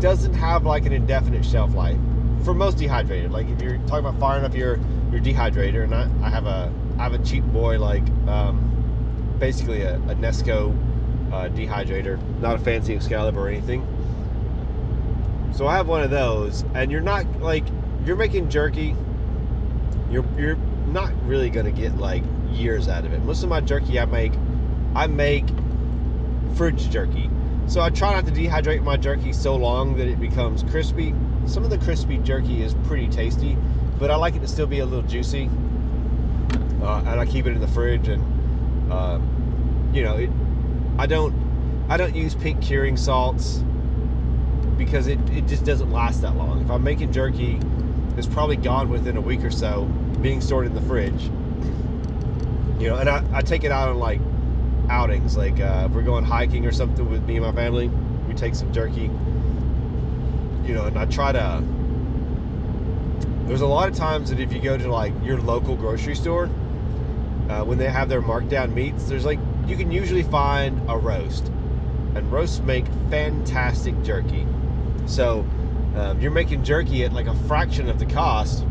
doesn't 0.00 0.34
have 0.34 0.66
like 0.66 0.84
an 0.84 0.92
indefinite 0.92 1.46
shelf 1.46 1.72
life 1.74 1.96
for 2.44 2.52
most 2.52 2.76
dehydrated. 2.76 3.32
Like 3.32 3.48
if 3.48 3.62
you're 3.62 3.78
talking 3.86 4.04
about 4.04 4.20
firing 4.20 4.44
up 4.44 4.54
your 4.54 4.76
your 5.10 5.22
dehydrator, 5.22 5.84
and 5.84 5.94
I, 5.94 6.10
I 6.22 6.28
have 6.28 6.44
a 6.44 6.70
I 6.98 7.04
have 7.04 7.14
a 7.14 7.24
cheap 7.24 7.44
boy 7.44 7.78
like 7.78 8.06
um, 8.28 9.36
basically 9.38 9.80
a, 9.80 9.94
a 9.94 10.14
Nesco 10.16 10.76
uh, 11.32 11.48
dehydrator, 11.48 12.20
not 12.40 12.56
a 12.56 12.58
fancy 12.58 12.94
Excalibur 12.94 13.46
or 13.46 13.48
anything. 13.48 13.93
So 15.54 15.68
I 15.68 15.76
have 15.76 15.86
one 15.86 16.02
of 16.02 16.10
those, 16.10 16.64
and 16.74 16.90
you're 16.90 17.00
not 17.00 17.40
like 17.40 17.64
you're 18.04 18.16
making 18.16 18.50
jerky. 18.50 18.96
You're 20.10 20.24
you're 20.36 20.56
not 20.88 21.12
really 21.28 21.48
gonna 21.48 21.70
get 21.70 21.96
like 21.96 22.24
years 22.50 22.88
out 22.88 23.04
of 23.04 23.12
it. 23.12 23.22
Most 23.22 23.44
of 23.44 23.48
my 23.48 23.60
jerky 23.60 24.00
I 24.00 24.04
make, 24.04 24.32
I 24.96 25.06
make 25.06 25.44
fridge 26.56 26.90
jerky. 26.90 27.30
So 27.68 27.80
I 27.80 27.90
try 27.90 28.14
not 28.14 28.26
to 28.26 28.32
dehydrate 28.32 28.82
my 28.82 28.96
jerky 28.96 29.32
so 29.32 29.54
long 29.54 29.96
that 29.96 30.08
it 30.08 30.18
becomes 30.18 30.64
crispy. 30.64 31.14
Some 31.46 31.62
of 31.62 31.70
the 31.70 31.78
crispy 31.78 32.18
jerky 32.18 32.60
is 32.62 32.74
pretty 32.88 33.06
tasty, 33.06 33.56
but 34.00 34.10
I 34.10 34.16
like 34.16 34.34
it 34.34 34.40
to 34.40 34.48
still 34.48 34.66
be 34.66 34.80
a 34.80 34.84
little 34.84 35.08
juicy. 35.08 35.48
Uh, 36.82 36.98
and 37.06 37.20
I 37.20 37.26
keep 37.26 37.46
it 37.46 37.52
in 37.52 37.60
the 37.60 37.68
fridge, 37.68 38.08
and 38.08 38.92
uh, 38.92 39.20
you 39.92 40.02
know, 40.02 40.16
it. 40.16 40.30
I 40.98 41.06
don't, 41.06 41.86
I 41.88 41.96
don't 41.96 42.16
use 42.16 42.34
pink 42.34 42.60
curing 42.60 42.96
salts 42.96 43.62
because 44.76 45.06
it, 45.06 45.18
it 45.30 45.46
just 45.46 45.64
doesn't 45.64 45.90
last 45.90 46.22
that 46.22 46.36
long. 46.36 46.62
If 46.62 46.70
I'm 46.70 46.82
making 46.82 47.12
jerky, 47.12 47.60
it's 48.16 48.26
probably 48.26 48.56
gone 48.56 48.88
within 48.90 49.16
a 49.16 49.20
week 49.20 49.42
or 49.44 49.50
so, 49.50 49.84
being 50.20 50.40
stored 50.40 50.66
in 50.66 50.74
the 50.74 50.80
fridge. 50.82 51.24
You 52.80 52.90
know, 52.90 52.96
and 52.96 53.08
I, 53.08 53.24
I 53.32 53.42
take 53.42 53.64
it 53.64 53.72
out 53.72 53.88
on 53.88 53.98
like 53.98 54.20
outings, 54.88 55.36
like 55.36 55.60
uh, 55.60 55.86
if 55.88 55.92
we're 55.92 56.02
going 56.02 56.24
hiking 56.24 56.66
or 56.66 56.72
something 56.72 57.08
with 57.08 57.24
me 57.24 57.36
and 57.36 57.44
my 57.44 57.52
family, 57.52 57.88
we 58.28 58.34
take 58.34 58.54
some 58.54 58.72
jerky. 58.72 59.10
You 60.66 60.74
know, 60.74 60.86
and 60.86 60.98
I 60.98 61.06
try 61.06 61.32
to. 61.32 61.62
There's 63.46 63.60
a 63.60 63.66
lot 63.66 63.88
of 63.88 63.94
times 63.94 64.30
that 64.30 64.40
if 64.40 64.52
you 64.52 64.60
go 64.60 64.76
to 64.76 64.90
like 64.90 65.12
your 65.22 65.38
local 65.40 65.76
grocery 65.76 66.14
store, 66.14 66.46
uh, 67.48 67.62
when 67.64 67.78
they 67.78 67.90
have 67.90 68.08
their 68.08 68.22
markdown 68.22 68.72
meats, 68.72 69.04
there's 69.04 69.24
like 69.24 69.38
you 69.66 69.76
can 69.76 69.90
usually 69.90 70.22
find 70.22 70.80
a 70.88 70.96
roast, 70.96 71.48
and 72.14 72.30
roasts 72.30 72.60
make 72.60 72.86
fantastic 73.10 74.00
jerky. 74.02 74.46
So 75.06 75.46
um, 75.96 76.20
you're 76.20 76.30
making 76.30 76.64
jerky 76.64 77.04
at 77.04 77.12
like 77.12 77.26
a 77.26 77.34
fraction 77.46 77.88
of 77.88 77.98
the 77.98 78.06
cost, 78.06 78.64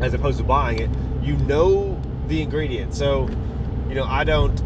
as 0.00 0.14
opposed 0.14 0.38
to 0.38 0.44
buying 0.44 0.78
it. 0.78 0.90
You 1.22 1.36
know 1.36 2.00
the 2.26 2.42
ingredients, 2.42 2.98
so 2.98 3.28
you 3.88 3.94
know 3.94 4.04
I 4.04 4.24
don't. 4.24 4.60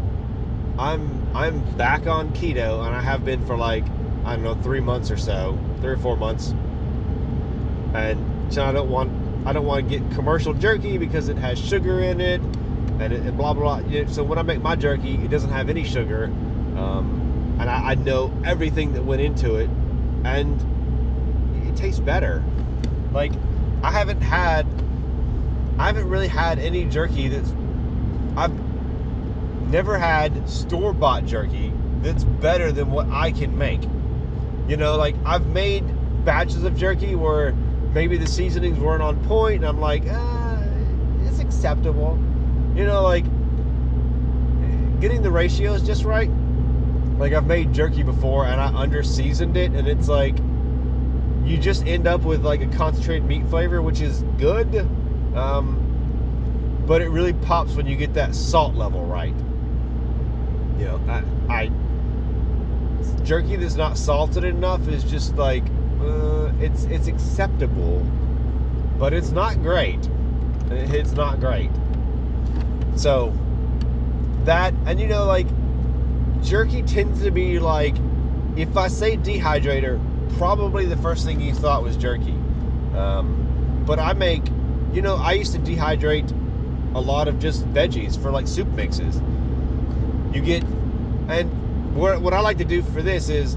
I'm 0.79 1.27
I'm 1.35 1.59
back 1.75 2.07
on 2.07 2.33
keto, 2.33 2.85
and 2.85 2.95
I 2.95 3.01
have 3.01 3.25
been 3.25 3.45
for 3.45 3.57
like 3.57 3.85
I 4.25 4.35
don't 4.35 4.43
know 4.43 4.55
three 4.55 4.79
months 4.79 5.11
or 5.11 5.17
so, 5.17 5.57
three 5.81 5.91
or 5.91 5.97
four 5.97 6.17
months, 6.17 6.53
and 7.93 8.53
so 8.53 8.63
I 8.63 8.71
don't 8.71 8.89
want 8.89 9.11
I 9.47 9.53
don't 9.53 9.65
want 9.65 9.89
to 9.89 9.99
get 9.99 10.11
commercial 10.11 10.53
jerky 10.53 10.97
because 10.97 11.29
it 11.29 11.37
has 11.37 11.59
sugar 11.59 12.01
in 12.01 12.19
it, 12.21 12.41
and, 12.99 13.13
it, 13.13 13.21
and 13.21 13.37
blah 13.37 13.53
blah 13.53 13.81
blah. 13.81 14.07
So 14.07 14.23
when 14.23 14.37
I 14.37 14.41
make 14.41 14.61
my 14.61 14.75
jerky, 14.75 15.15
it 15.15 15.29
doesn't 15.29 15.51
have 15.51 15.69
any 15.69 15.83
sugar, 15.83 16.25
um, 16.75 17.57
and 17.59 17.69
I, 17.69 17.91
I 17.91 17.95
know 17.95 18.31
everything 18.43 18.93
that 18.93 19.03
went 19.03 19.21
into 19.21 19.55
it, 19.55 19.69
and 20.35 21.67
it 21.67 21.75
tastes 21.75 21.99
better. 21.99 22.43
Like 23.13 23.31
I 23.83 23.91
haven't 23.91 24.21
had, 24.21 24.67
I 25.77 25.87
haven't 25.87 26.09
really 26.09 26.27
had 26.27 26.59
any 26.59 26.85
jerky 26.85 27.27
that's 27.29 27.53
I've 28.35 28.53
never 29.69 29.97
had 29.97 30.49
store 30.49 30.93
bought 30.93 31.25
jerky 31.25 31.73
that's 32.01 32.23
better 32.23 32.71
than 32.71 32.91
what 32.91 33.07
I 33.09 33.31
can 33.31 33.57
make. 33.57 33.81
You 34.67 34.77
know, 34.77 34.97
like 34.97 35.15
I've 35.25 35.47
made 35.47 35.83
batches 36.25 36.63
of 36.63 36.75
jerky 36.75 37.15
where 37.15 37.53
maybe 37.93 38.17
the 38.17 38.27
seasonings 38.27 38.77
weren't 38.79 39.01
on 39.01 39.23
point, 39.25 39.57
and 39.57 39.65
I'm 39.65 39.79
like, 39.79 40.03
ah, 40.09 40.61
it's 41.23 41.39
acceptable. 41.39 42.19
You 42.75 42.85
know, 42.85 43.01
like 43.01 43.23
getting 44.99 45.21
the 45.21 45.31
ratios 45.31 45.83
just 45.83 46.03
right. 46.03 46.29
Like 47.17 47.33
I've 47.33 47.47
made 47.47 47.73
jerky 47.73 48.03
before 48.03 48.45
and 48.45 48.61
I 48.61 48.67
under 48.67 49.03
seasoned 49.03 49.57
it, 49.57 49.71
and 49.71 49.87
it's 49.87 50.07
like 50.07 50.37
you 51.43 51.57
just 51.57 51.85
end 51.87 52.07
up 52.07 52.21
with 52.21 52.43
like 52.43 52.61
a 52.61 52.67
concentrated 52.67 53.25
meat 53.25 53.47
flavor, 53.47 53.81
which 53.81 54.01
is 54.01 54.23
good. 54.37 54.75
Um, 55.35 55.83
but 56.85 57.01
it 57.01 57.09
really 57.09 57.33
pops 57.33 57.73
when 57.73 57.87
you 57.87 57.95
get 57.95 58.13
that 58.13 58.35
salt 58.35 58.75
level 58.75 59.05
right. 59.05 59.35
You 60.77 60.85
know, 60.85 61.01
I, 61.07 61.23
I 61.53 63.23
jerky 63.23 63.55
that's 63.55 63.75
not 63.75 63.97
salted 63.97 64.43
enough 64.43 64.87
is 64.87 65.03
just 65.03 65.35
like 65.35 65.63
uh, 66.01 66.51
it's 66.59 66.83
it's 66.85 67.07
acceptable, 67.07 67.99
but 68.97 69.13
it's 69.13 69.31
not 69.31 69.61
great. 69.61 69.99
It's 70.69 71.13
not 71.13 71.39
great. 71.39 71.71
So 72.95 73.33
that 74.43 74.73
and 74.85 74.99
you 74.99 75.07
know 75.07 75.25
like 75.25 75.47
jerky 76.43 76.81
tends 76.83 77.21
to 77.23 77.31
be 77.31 77.59
like 77.59 77.95
if 78.57 78.75
I 78.75 78.87
say 78.87 79.17
dehydrator, 79.17 79.99
probably 80.37 80.85
the 80.85 80.97
first 80.97 81.25
thing 81.25 81.39
you 81.39 81.53
thought 81.53 81.83
was 81.83 81.95
jerky. 81.95 82.35
Um, 82.95 83.83
but 83.85 83.99
I 83.99 84.13
make, 84.13 84.43
you 84.91 85.01
know, 85.01 85.15
I 85.15 85.33
used 85.33 85.53
to 85.53 85.59
dehydrate 85.59 86.31
a 86.95 86.99
lot 86.99 87.27
of 87.27 87.37
just 87.39 87.65
veggies 87.73 88.19
for 88.19 88.31
like 88.31 88.47
soup 88.47 88.67
mixes. 88.69 89.21
You 90.33 90.41
get, 90.41 90.63
and 91.29 91.95
what 91.95 92.33
I 92.33 92.39
like 92.39 92.57
to 92.57 92.65
do 92.65 92.81
for 92.81 93.01
this 93.01 93.29
is 93.29 93.55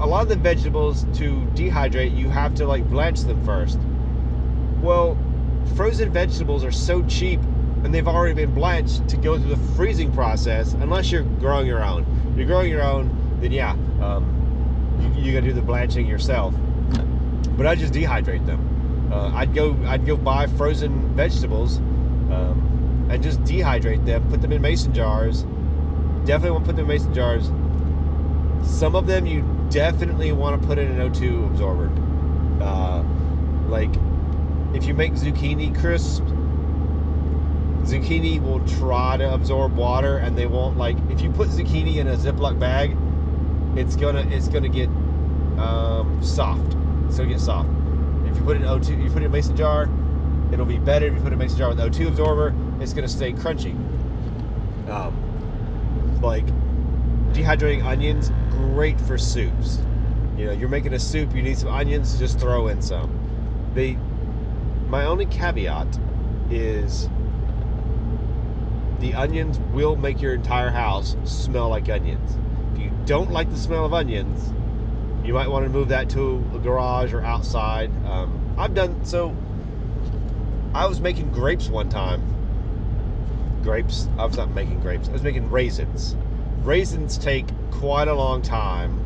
a 0.00 0.06
lot 0.06 0.22
of 0.22 0.28
the 0.28 0.36
vegetables 0.36 1.04
to 1.14 1.40
dehydrate, 1.54 2.16
you 2.16 2.28
have 2.30 2.54
to 2.56 2.66
like 2.66 2.88
blanch 2.88 3.20
them 3.20 3.42
first. 3.44 3.78
Well, 4.80 5.18
frozen 5.74 6.12
vegetables 6.12 6.64
are 6.64 6.72
so 6.72 7.02
cheap 7.04 7.40
and 7.86 7.94
they've 7.94 8.08
already 8.08 8.34
been 8.34 8.52
blanched 8.52 9.08
to 9.08 9.16
go 9.16 9.38
through 9.38 9.54
the 9.54 9.74
freezing 9.74 10.10
process 10.10 10.72
unless 10.72 11.12
you're 11.12 11.22
growing 11.22 11.68
your 11.68 11.84
own. 11.84 12.04
If 12.32 12.36
you're 12.36 12.46
growing 12.46 12.68
your 12.68 12.82
own, 12.82 13.38
then 13.40 13.52
yeah, 13.52 13.76
um, 14.02 15.14
you, 15.16 15.26
you 15.26 15.32
got 15.32 15.42
to 15.42 15.46
do 15.46 15.52
the 15.52 15.62
blanching 15.62 16.04
yourself. 16.04 16.52
But 17.56 17.68
I 17.68 17.76
just 17.76 17.92
dehydrate 17.92 18.44
them. 18.44 19.08
Uh, 19.12 19.30
I'd 19.36 19.54
go 19.54 19.76
I'd 19.86 20.04
go 20.04 20.16
buy 20.16 20.48
frozen 20.48 21.14
vegetables 21.14 21.78
um, 21.78 23.06
and 23.08 23.22
just 23.22 23.40
dehydrate 23.44 24.04
them, 24.04 24.28
put 24.30 24.42
them 24.42 24.50
in 24.50 24.60
mason 24.60 24.92
jars. 24.92 25.44
Definitely 26.24 26.50
want 26.50 26.64
to 26.64 26.72
put 26.72 26.76
them 26.76 26.86
in 26.86 26.88
mason 26.88 27.14
jars. 27.14 27.46
Some 28.68 28.96
of 28.96 29.06
them 29.06 29.26
you 29.26 29.44
definitely 29.70 30.32
want 30.32 30.60
to 30.60 30.66
put 30.66 30.78
in 30.78 30.90
an 30.90 31.12
O2 31.12 31.52
absorber. 31.52 31.92
Uh, 32.60 33.04
like 33.68 33.94
if 34.74 34.86
you 34.86 34.94
make 34.94 35.12
zucchini 35.12 35.72
crisp, 35.80 36.24
zucchini 37.86 38.42
will 38.42 38.64
try 38.66 39.16
to 39.16 39.32
absorb 39.32 39.76
water, 39.76 40.18
and 40.18 40.36
they 40.36 40.46
won't 40.46 40.76
like 40.76 40.96
if 41.10 41.20
you 41.20 41.30
put 41.30 41.48
zucchini 41.48 41.96
in 41.96 42.08
a 42.08 42.16
Ziploc 42.16 42.58
bag, 42.58 42.96
it's 43.78 43.96
gonna 43.96 44.26
it's 44.30 44.48
gonna 44.48 44.68
get 44.68 44.88
um, 45.58 46.18
soft. 46.22 46.76
It's 47.06 47.16
gonna 47.16 47.30
get 47.30 47.40
soft. 47.40 47.68
If 48.26 48.36
you 48.36 48.42
put 48.42 48.56
it 48.56 48.62
in 48.62 48.68
O2, 48.68 49.02
you 49.02 49.10
put 49.10 49.22
it 49.22 49.26
in 49.26 49.26
a 49.26 49.28
mason 49.28 49.56
jar, 49.56 49.88
it'll 50.52 50.66
be 50.66 50.78
better. 50.78 51.06
If 51.06 51.14
you 51.14 51.20
put 51.20 51.28
it 51.28 51.34
in 51.34 51.40
a 51.40 51.44
mason 51.44 51.58
jar 51.58 51.68
with 51.68 51.78
O2 51.78 52.08
absorber, 52.08 52.54
it's 52.80 52.92
gonna 52.92 53.08
stay 53.08 53.32
crunchy. 53.32 53.74
Um, 54.88 56.20
like 56.20 56.46
dehydrating 57.32 57.84
onions, 57.84 58.30
great 58.50 59.00
for 59.00 59.16
soups. 59.16 59.78
You 60.36 60.46
know, 60.46 60.52
you're 60.52 60.68
making 60.68 60.92
a 60.92 60.98
soup, 60.98 61.34
you 61.34 61.42
need 61.42 61.56
some 61.56 61.70
onions, 61.70 62.18
just 62.18 62.38
throw 62.38 62.68
in 62.68 62.82
some. 62.82 63.10
They, 63.74 63.96
my 64.88 65.04
only 65.04 65.26
caveat 65.26 65.98
is 66.50 67.08
the 69.00 69.14
onions 69.14 69.58
will 69.72 69.96
make 69.96 70.20
your 70.20 70.34
entire 70.34 70.70
house 70.70 71.16
smell 71.24 71.68
like 71.68 71.88
onions. 71.88 72.38
If 72.74 72.82
you 72.82 72.92
don't 73.04 73.30
like 73.30 73.50
the 73.50 73.56
smell 73.56 73.84
of 73.84 73.92
onions, 73.92 74.52
you 75.26 75.34
might 75.34 75.48
want 75.48 75.64
to 75.64 75.70
move 75.70 75.88
that 75.88 76.08
to 76.10 76.44
a 76.54 76.58
garage 76.58 77.12
or 77.12 77.22
outside. 77.22 77.90
Um, 78.06 78.54
I've 78.58 78.74
done 78.74 79.04
so. 79.04 79.36
I 80.72 80.86
was 80.86 81.00
making 81.00 81.32
grapes 81.32 81.68
one 81.68 81.88
time. 81.88 82.22
Grapes. 83.62 84.08
I 84.18 84.24
was 84.24 84.36
not 84.36 84.50
making 84.52 84.80
grapes. 84.80 85.08
I 85.08 85.12
was 85.12 85.22
making 85.22 85.50
raisins. 85.50 86.16
Raisins 86.62 87.18
take 87.18 87.46
quite 87.70 88.08
a 88.08 88.14
long 88.14 88.40
time 88.40 89.04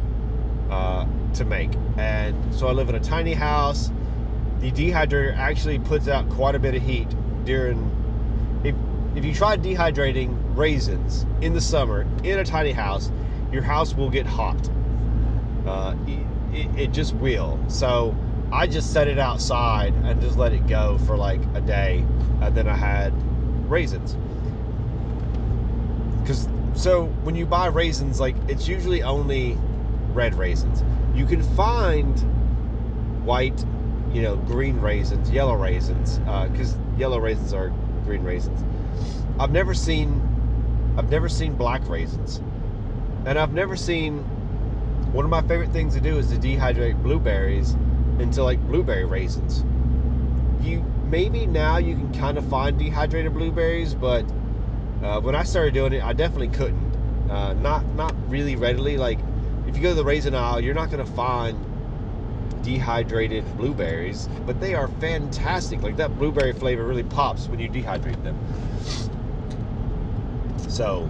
uh, 0.70 1.06
to 1.34 1.44
make, 1.44 1.70
and 1.96 2.54
so 2.54 2.68
I 2.68 2.72
live 2.72 2.88
in 2.88 2.94
a 2.94 3.00
tiny 3.00 3.34
house. 3.34 3.90
The 4.60 4.70
dehydrator 4.70 5.36
actually 5.36 5.78
puts 5.78 6.06
out 6.06 6.28
quite 6.30 6.54
a 6.54 6.58
bit 6.58 6.74
of 6.74 6.82
heat 6.82 7.08
during. 7.44 7.96
If 9.20 9.26
you 9.26 9.34
try 9.34 9.58
dehydrating 9.58 10.56
raisins 10.56 11.26
in 11.42 11.52
the 11.52 11.60
summer 11.60 12.06
in 12.24 12.38
a 12.38 12.44
tiny 12.44 12.72
house, 12.72 13.12
your 13.52 13.60
house 13.60 13.92
will 13.92 14.08
get 14.08 14.24
hot. 14.24 14.56
Uh, 15.66 15.94
it, 16.54 16.66
it, 16.74 16.92
just 16.92 17.12
will. 17.16 17.62
So 17.68 18.16
I 18.50 18.66
just 18.66 18.94
set 18.94 19.08
it 19.08 19.18
outside 19.18 19.92
and 20.04 20.22
just 20.22 20.38
let 20.38 20.54
it 20.54 20.66
go 20.66 20.96
for 21.04 21.18
like 21.18 21.42
a 21.52 21.60
day, 21.60 22.02
and 22.40 22.54
then 22.54 22.66
I 22.66 22.74
had 22.74 23.12
raisins. 23.68 24.16
Because 26.22 26.48
so 26.72 27.04
when 27.22 27.36
you 27.36 27.44
buy 27.44 27.66
raisins, 27.66 28.20
like 28.20 28.36
it's 28.48 28.66
usually 28.66 29.02
only 29.02 29.58
red 30.14 30.34
raisins. 30.34 30.82
You 31.14 31.26
can 31.26 31.42
find 31.42 32.18
white, 33.26 33.66
you 34.14 34.22
know, 34.22 34.36
green 34.36 34.80
raisins, 34.80 35.30
yellow 35.30 35.56
raisins, 35.56 36.20
because 36.50 36.74
uh, 36.74 36.96
yellow 36.96 37.18
raisins 37.18 37.52
are 37.52 37.70
green 38.06 38.22
raisins. 38.22 38.64
I've 39.40 39.52
never 39.52 39.72
seen, 39.72 40.20
I've 40.98 41.08
never 41.08 41.26
seen 41.30 41.54
black 41.54 41.88
raisins, 41.88 42.42
and 43.24 43.38
I've 43.38 43.54
never 43.54 43.74
seen. 43.74 44.18
One 45.14 45.24
of 45.24 45.30
my 45.30 45.40
favorite 45.40 45.70
things 45.70 45.94
to 45.94 46.00
do 46.00 46.18
is 46.18 46.28
to 46.28 46.36
dehydrate 46.36 47.02
blueberries 47.02 47.74
into 48.18 48.44
like 48.44 48.60
blueberry 48.66 49.06
raisins. 49.06 49.64
You 50.62 50.84
maybe 51.06 51.46
now 51.46 51.78
you 51.78 51.94
can 51.94 52.12
kind 52.12 52.36
of 52.36 52.46
find 52.50 52.78
dehydrated 52.78 53.32
blueberries, 53.32 53.94
but 53.94 54.24
uh, 55.02 55.22
when 55.22 55.34
I 55.34 55.44
started 55.44 55.72
doing 55.72 55.94
it, 55.94 56.04
I 56.04 56.12
definitely 56.12 56.48
couldn't. 56.48 57.30
Uh, 57.30 57.54
not 57.54 57.86
not 57.94 58.14
really 58.28 58.56
readily. 58.56 58.98
Like 58.98 59.20
if 59.66 59.74
you 59.74 59.82
go 59.82 59.88
to 59.88 59.94
the 59.94 60.04
raisin 60.04 60.34
aisle, 60.34 60.60
you're 60.60 60.74
not 60.74 60.90
to 60.90 61.10
find 61.12 61.58
dehydrated 62.62 63.56
blueberries, 63.56 64.28
but 64.44 64.60
they 64.60 64.74
are 64.74 64.88
fantastic. 65.00 65.80
Like 65.80 65.96
that 65.96 66.18
blueberry 66.18 66.52
flavor 66.52 66.84
really 66.84 67.04
pops 67.04 67.48
when 67.48 67.58
you 67.58 67.70
dehydrate 67.70 68.22
them. 68.22 68.38
So, 70.70 71.08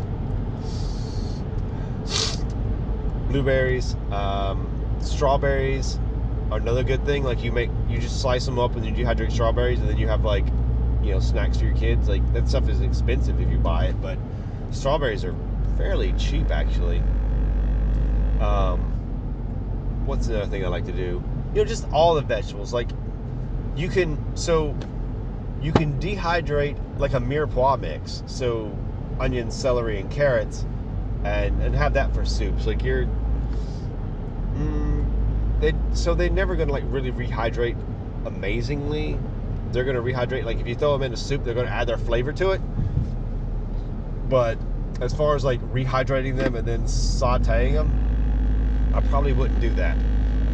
blueberries, 3.28 3.94
um, 4.10 4.66
strawberries 5.00 5.98
are 6.50 6.56
another 6.56 6.82
good 6.82 7.04
thing. 7.04 7.24
Like 7.24 7.44
you 7.44 7.52
make, 7.52 7.68
you 7.86 7.98
just 7.98 8.22
slice 8.22 8.46
them 8.46 8.58
up 8.58 8.74
and 8.74 8.86
you 8.86 8.92
dehydrate 8.92 9.30
strawberries, 9.32 9.78
and 9.80 9.88
then 9.88 9.98
you 9.98 10.08
have 10.08 10.24
like, 10.24 10.46
you 11.02 11.12
know, 11.12 11.20
snacks 11.20 11.58
for 11.58 11.66
your 11.66 11.76
kids. 11.76 12.08
Like 12.08 12.32
that 12.32 12.48
stuff 12.48 12.70
is 12.70 12.80
expensive 12.80 13.38
if 13.38 13.50
you 13.50 13.58
buy 13.58 13.84
it, 13.88 14.00
but 14.00 14.18
strawberries 14.70 15.26
are 15.26 15.36
fairly 15.76 16.14
cheap 16.14 16.50
actually. 16.50 17.02
Um, 18.40 18.80
what's 20.06 20.26
another 20.28 20.46
thing 20.46 20.64
I 20.64 20.68
like 20.68 20.86
to 20.86 20.92
do? 20.92 21.22
You 21.54 21.62
know, 21.62 21.64
just 21.66 21.86
all 21.92 22.14
the 22.14 22.22
vegetables. 22.22 22.72
Like 22.72 22.88
you 23.76 23.90
can 23.90 24.18
so 24.38 24.74
you 25.60 25.72
can 25.72 26.00
dehydrate 26.00 26.78
like 26.98 27.12
a 27.12 27.20
mirepoix 27.20 27.78
mix. 27.78 28.22
So 28.24 28.74
onions, 29.20 29.54
celery, 29.54 30.00
and 30.00 30.10
carrots, 30.10 30.64
and 31.24 31.62
and 31.62 31.74
have 31.74 31.94
that 31.94 32.14
for 32.14 32.24
soups. 32.24 32.66
Like 32.66 32.82
you're, 32.82 33.06
mm, 34.54 35.60
they 35.60 35.74
so 35.94 36.14
they're 36.14 36.30
never 36.30 36.56
gonna 36.56 36.72
like 36.72 36.84
really 36.86 37.12
rehydrate 37.12 37.76
amazingly. 38.26 39.18
They're 39.72 39.84
gonna 39.84 40.02
rehydrate 40.02 40.44
like 40.44 40.58
if 40.58 40.66
you 40.66 40.74
throw 40.74 40.92
them 40.92 41.02
in 41.02 41.12
a 41.12 41.16
soup, 41.16 41.44
they're 41.44 41.54
gonna 41.54 41.68
add 41.68 41.86
their 41.86 41.98
flavor 41.98 42.32
to 42.34 42.50
it. 42.50 42.60
But 44.28 44.58
as 45.00 45.14
far 45.14 45.36
as 45.36 45.44
like 45.44 45.60
rehydrating 45.72 46.36
them 46.36 46.54
and 46.54 46.66
then 46.66 46.84
sautéing 46.84 47.74
them, 47.74 48.90
I 48.94 49.00
probably 49.00 49.32
wouldn't 49.32 49.60
do 49.60 49.70
that. 49.74 49.96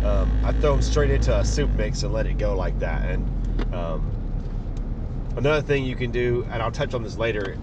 Um, 0.04 0.40
I 0.44 0.52
throw 0.52 0.72
them 0.72 0.82
straight 0.82 1.10
into 1.10 1.36
a 1.36 1.44
soup 1.44 1.70
mix 1.72 2.02
and 2.02 2.12
let 2.12 2.26
it 2.26 2.38
go 2.38 2.54
like 2.56 2.78
that. 2.78 3.08
And 3.08 3.74
um, 3.74 4.10
another 5.36 5.62
thing 5.62 5.84
you 5.84 5.96
can 5.96 6.10
do, 6.10 6.46
and 6.50 6.62
I'll 6.62 6.70
touch 6.70 6.94
on 6.94 7.02
this 7.02 7.16
later, 7.16 7.56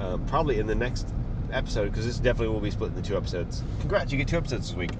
um, 0.00 0.24
probably 0.26 0.58
in 0.58 0.66
the 0.66 0.74
next 0.74 1.08
episode, 1.52 1.90
because 1.90 2.06
this 2.06 2.18
definitely 2.18 2.48
will 2.48 2.60
be 2.60 2.70
split 2.70 2.90
into 2.90 3.02
two 3.02 3.16
episodes. 3.16 3.62
Congrats, 3.80 4.12
you 4.12 4.18
get 4.18 4.28
two 4.28 4.36
episodes 4.36 4.68
this 4.68 4.76
week. 4.76 4.90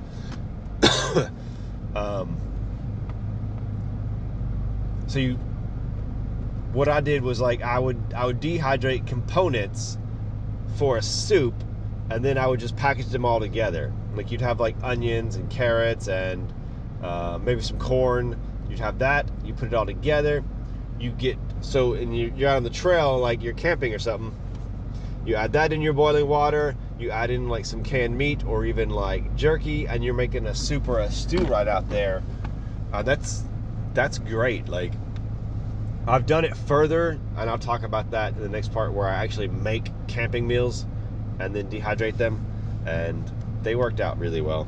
Um, 1.97 2.37
so 5.07 5.19
you, 5.19 5.37
what 6.75 6.89
I 6.89 7.01
did 7.01 7.23
was 7.23 7.41
like 7.41 7.63
I 7.63 7.79
would 7.79 7.99
I 8.15 8.27
would 8.27 8.41
dehydrate 8.41 9.07
components 9.07 9.97
for 10.77 10.99
a 10.99 11.03
soup, 11.03 11.55
and 12.11 12.23
then 12.23 12.37
I 12.37 12.47
would 12.47 12.61
just 12.61 12.77
package 12.77 13.07
them 13.07 13.25
all 13.25 13.41
together. 13.41 13.93
Like 14.15 14.31
you'd 14.31 14.43
have 14.43 14.61
like 14.61 14.77
onions 14.83 15.37
and 15.37 15.51
carrots 15.51 16.09
and 16.09 16.53
uh, 17.03 17.39
maybe 17.43 17.63
some 17.63 17.79
corn. 17.79 18.39
You'd 18.69 18.81
have 18.81 18.99
that. 18.99 19.27
You 19.43 19.55
put 19.55 19.69
it 19.69 19.75
all 19.75 19.87
together. 19.87 20.45
You 21.01 21.13
get 21.13 21.39
so 21.63 21.95
and 21.95 22.17
you're 22.17 22.51
out 22.51 22.57
on 22.57 22.63
the 22.63 22.71
trail 22.71 23.19
like 23.19 23.43
you're 23.43 23.55
camping 23.55 23.95
or 23.95 23.99
something. 23.99 24.35
You 25.27 25.35
add 25.35 25.53
that 25.55 25.73
in 25.73 25.83
your 25.83 25.93
boiling 25.93 26.29
water. 26.29 26.77
You 27.01 27.11
add 27.11 27.31
in 27.31 27.49
like 27.49 27.67
some 27.67 27.83
canned 27.83 28.17
meat 28.17 28.45
or 28.47 28.65
even 28.65 28.91
like 28.91 29.35
jerky, 29.35 29.89
and 29.89 30.05
you're 30.05 30.15
making 30.15 30.47
a 30.47 30.55
soup 30.55 30.89
or 30.89 31.01
a 31.01 31.11
stew 31.11 31.45
right 31.47 31.67
out 31.67 31.91
there. 31.91 32.23
Uh, 32.93 33.03
that's 33.03 33.43
that's 33.93 34.19
great. 34.19 34.69
Like 34.69 34.93
I've 36.07 36.27
done 36.27 36.45
it 36.45 36.57
further, 36.57 37.19
and 37.37 37.51
I'll 37.51 37.59
talk 37.59 37.83
about 37.83 38.13
that 38.13 38.37
in 38.37 38.41
the 38.41 38.49
next 38.49 38.73
part 38.73 38.93
where 38.93 39.09
I 39.09 39.17
actually 39.25 39.49
make 39.49 39.91
camping 40.07 40.47
meals 40.47 40.87
and 41.41 41.55
then 41.55 41.69
dehydrate 41.69 42.17
them, 42.17 42.47
and 42.87 43.29
they 43.63 43.75
worked 43.75 44.01
out 44.01 44.19
really 44.21 44.41
well. 44.41 44.65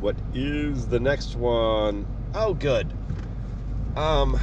What 0.00 0.16
is 0.34 0.88
the 0.88 0.98
next 0.98 1.36
one? 1.36 2.06
Oh, 2.34 2.54
good. 2.54 2.92
Um, 3.94 4.38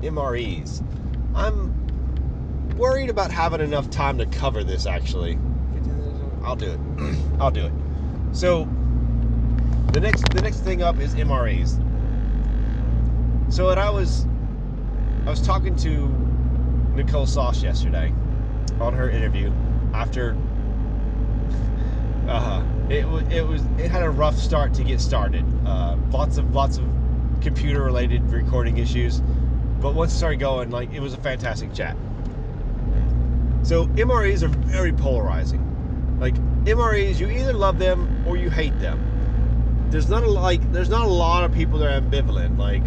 MREs. 0.00 0.82
I'm 1.34 1.85
worried 2.76 3.10
about 3.10 3.30
having 3.30 3.60
enough 3.60 3.90
time 3.90 4.18
to 4.18 4.26
cover 4.26 4.62
this. 4.62 4.86
Actually, 4.86 5.38
I'll 6.44 6.56
do 6.56 6.72
it. 6.72 6.80
I'll 7.40 7.50
do 7.50 7.66
it. 7.66 7.72
So 8.32 8.68
the 9.92 10.00
next 10.00 10.28
the 10.32 10.42
next 10.42 10.60
thing 10.60 10.82
up 10.82 10.98
is 10.98 11.14
MREs. 11.14 11.82
So 13.52 13.64
what 13.64 13.78
I 13.78 13.90
was 13.90 14.26
I 15.26 15.30
was 15.30 15.40
talking 15.40 15.74
to 15.76 16.08
Nicole 16.94 17.26
Sauce 17.26 17.62
yesterday 17.62 18.12
on 18.80 18.92
her 18.94 19.08
interview 19.08 19.52
after 19.94 20.36
uh, 22.28 22.64
it 22.90 23.08
was 23.08 23.22
it 23.30 23.46
was 23.46 23.62
it 23.78 23.90
had 23.90 24.02
a 24.02 24.10
rough 24.10 24.36
start 24.36 24.74
to 24.74 24.84
get 24.84 25.00
started. 25.00 25.44
Uh, 25.66 25.96
lots 26.10 26.36
of 26.36 26.54
lots 26.54 26.78
of 26.78 26.84
computer 27.40 27.82
related 27.82 28.22
recording 28.30 28.78
issues, 28.78 29.20
but 29.80 29.94
once 29.94 30.12
it 30.12 30.16
started 30.16 30.40
going, 30.40 30.70
like 30.70 30.92
it 30.92 31.00
was 31.00 31.14
a 31.14 31.18
fantastic 31.18 31.72
chat. 31.72 31.96
So 33.66 33.88
MREs 33.88 34.44
are 34.44 34.48
very 34.48 34.92
polarizing. 34.92 35.60
Like 36.20 36.36
MREs, 36.66 37.18
you 37.18 37.28
either 37.28 37.52
love 37.52 37.80
them 37.80 38.22
or 38.24 38.36
you 38.36 38.48
hate 38.48 38.78
them. 38.78 39.02
There's 39.90 40.08
not 40.08 40.22
a 40.22 40.30
like 40.30 40.72
there's 40.72 40.88
not 40.88 41.04
a 41.04 41.08
lot 41.08 41.42
of 41.42 41.52
people 41.52 41.80
that 41.80 41.92
are 41.92 42.00
ambivalent. 42.00 42.58
Like 42.58 42.84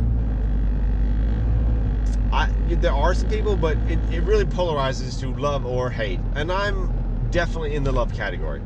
I 2.31 2.49
there 2.75 2.93
are 2.93 3.13
some 3.13 3.29
people, 3.29 3.57
but 3.57 3.75
it, 3.89 3.99
it 4.09 4.21
really 4.21 4.45
polarizes 4.45 5.19
to 5.19 5.35
love 5.35 5.65
or 5.65 5.89
hate, 5.89 6.21
and 6.35 6.49
I'm 6.49 7.29
definitely 7.29 7.75
in 7.75 7.83
the 7.83 7.91
love 7.91 8.13
category. 8.13 8.61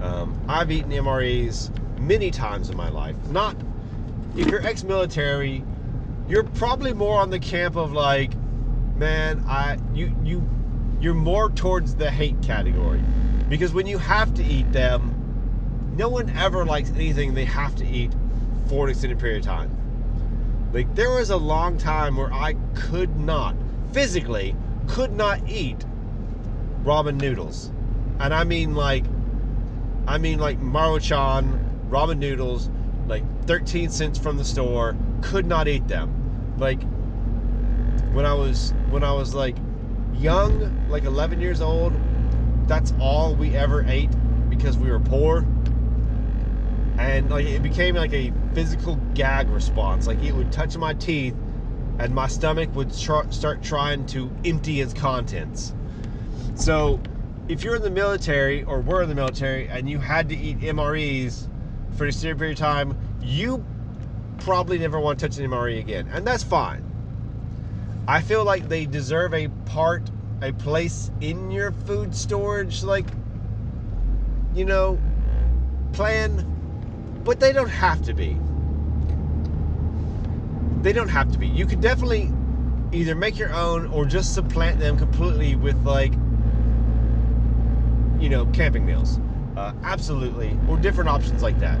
Um, 0.00 0.42
I've 0.48 0.70
eaten 0.70 0.90
MREs 0.90 1.98
many 1.98 2.30
times 2.30 2.70
in 2.70 2.76
my 2.78 2.88
life. 2.88 3.16
Not 3.28 3.54
if 4.34 4.46
you're 4.46 4.66
ex-military, 4.66 5.62
you're 6.26 6.44
probably 6.44 6.94
more 6.94 7.20
on 7.20 7.28
the 7.28 7.38
camp 7.38 7.76
of 7.76 7.92
like, 7.92 8.32
man, 8.96 9.44
I 9.46 9.76
you 9.92 10.16
you 10.24 10.48
you're 11.00 11.14
more 11.14 11.50
towards 11.50 11.94
the 11.94 12.10
hate 12.10 12.40
category 12.42 13.02
because 13.48 13.72
when 13.72 13.86
you 13.86 13.98
have 13.98 14.32
to 14.34 14.44
eat 14.44 14.70
them, 14.72 15.14
no 15.96 16.08
one 16.08 16.30
ever 16.30 16.64
likes 16.64 16.90
anything 16.90 17.34
they 17.34 17.44
have 17.44 17.74
to 17.76 17.86
eat 17.86 18.12
for 18.68 18.84
an 18.84 18.90
extended 18.90 19.18
period 19.18 19.38
of 19.38 19.44
time. 19.44 20.70
Like 20.72 20.94
there 20.94 21.10
was 21.10 21.30
a 21.30 21.36
long 21.36 21.78
time 21.78 22.16
where 22.16 22.32
I 22.32 22.54
could 22.74 23.18
not 23.18 23.56
physically 23.92 24.54
could 24.86 25.12
not 25.12 25.48
eat 25.48 25.84
ramen 26.84 27.20
noodles. 27.20 27.72
And 28.20 28.32
I 28.32 28.44
mean 28.44 28.74
like 28.74 29.04
I 30.06 30.18
mean, 30.18 30.38
like 30.38 30.60
Maruchan, 30.60 31.88
ramen 31.88 32.18
noodles, 32.18 32.68
like 33.06 33.22
13 33.46 33.90
cents 33.90 34.18
from 34.18 34.36
the 34.36 34.44
store. 34.44 34.96
Could 35.22 35.46
not 35.46 35.68
eat 35.68 35.86
them. 35.88 36.56
Like 36.58 36.82
when 38.12 38.26
I 38.26 38.34
was 38.34 38.74
when 38.90 39.04
I 39.04 39.12
was 39.12 39.34
like 39.34 39.56
young, 40.14 40.88
like 40.88 41.04
11 41.04 41.40
years 41.40 41.60
old, 41.60 41.92
that's 42.66 42.92
all 43.00 43.34
we 43.34 43.56
ever 43.56 43.84
ate 43.86 44.10
because 44.48 44.78
we 44.78 44.90
were 44.90 45.00
poor. 45.00 45.46
And 46.98 47.30
like 47.30 47.46
it 47.46 47.62
became 47.62 47.94
like 47.94 48.12
a 48.12 48.32
physical 48.54 48.96
gag 49.14 49.48
response. 49.48 50.06
Like 50.06 50.22
it 50.22 50.32
would 50.32 50.52
touch 50.52 50.76
my 50.76 50.94
teeth, 50.94 51.34
and 51.98 52.14
my 52.14 52.28
stomach 52.28 52.74
would 52.74 52.96
tr- 52.96 53.30
start 53.30 53.62
trying 53.62 54.06
to 54.06 54.30
empty 54.44 54.80
its 54.80 54.92
contents. 54.92 55.74
So 56.54 57.00
if 57.48 57.64
you're 57.64 57.76
in 57.76 57.82
the 57.82 57.90
military 57.90 58.62
or 58.64 58.80
were 58.80 59.02
in 59.02 59.08
the 59.08 59.14
military 59.14 59.68
and 59.68 59.88
you 59.88 59.98
had 59.98 60.28
to 60.28 60.36
eat 60.36 60.60
MREs 60.60 61.48
for 61.96 62.06
a 62.06 62.12
certain 62.12 62.38
period 62.38 62.52
of 62.52 62.58
time, 62.58 62.96
you 63.22 63.64
probably 64.38 64.78
never 64.78 65.00
want 65.00 65.18
to 65.18 65.28
touch 65.28 65.38
an 65.38 65.50
MRE 65.50 65.78
again. 65.78 66.08
And 66.12 66.26
that's 66.26 66.42
fine. 66.42 66.89
I 68.10 68.22
feel 68.22 68.44
like 68.44 68.68
they 68.68 68.86
deserve 68.86 69.32
a 69.34 69.46
part, 69.66 70.10
a 70.42 70.52
place 70.52 71.12
in 71.20 71.52
your 71.52 71.70
food 71.70 72.12
storage, 72.12 72.82
like, 72.82 73.06
you 74.52 74.64
know, 74.64 74.98
plan, 75.92 76.44
but 77.22 77.38
they 77.38 77.52
don't 77.52 77.70
have 77.70 78.02
to 78.02 78.12
be. 78.12 78.36
they 80.82 80.92
don't 80.92 81.08
have 81.08 81.30
to 81.30 81.38
be. 81.38 81.46
You 81.46 81.66
could 81.66 81.80
definitely 81.80 82.32
either 82.92 83.14
make 83.14 83.38
your 83.38 83.52
own 83.52 83.86
or 83.92 84.04
just 84.04 84.34
supplant 84.34 84.80
them 84.80 84.96
completely 84.96 85.54
with 85.54 85.76
like 85.84 86.12
you 88.18 88.28
know 88.28 88.46
camping 88.46 88.84
meals 88.84 89.20
uh, 89.56 89.72
absolutely 89.84 90.58
or 90.68 90.76
different 90.76 91.08
options 91.08 91.42
like 91.42 91.58
that 91.60 91.78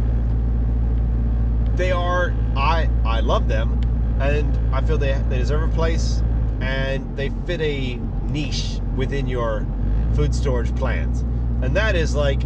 they 1.76 1.90
are 1.90 2.32
i 2.56 2.88
i 3.04 3.18
love 3.18 3.48
them 3.48 3.79
and 4.20 4.74
i 4.74 4.80
feel 4.82 4.98
they, 4.98 5.12
they 5.28 5.38
deserve 5.38 5.62
a 5.62 5.74
place 5.74 6.22
and 6.60 7.16
they 7.16 7.30
fit 7.46 7.60
a 7.60 7.96
niche 8.30 8.80
within 8.96 9.26
your 9.26 9.66
food 10.14 10.34
storage 10.34 10.74
plans. 10.76 11.22
And 11.62 11.74
that 11.76 11.96
is 11.96 12.14
like 12.14 12.42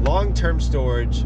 long-term 0.00 0.60
storage. 0.60 1.24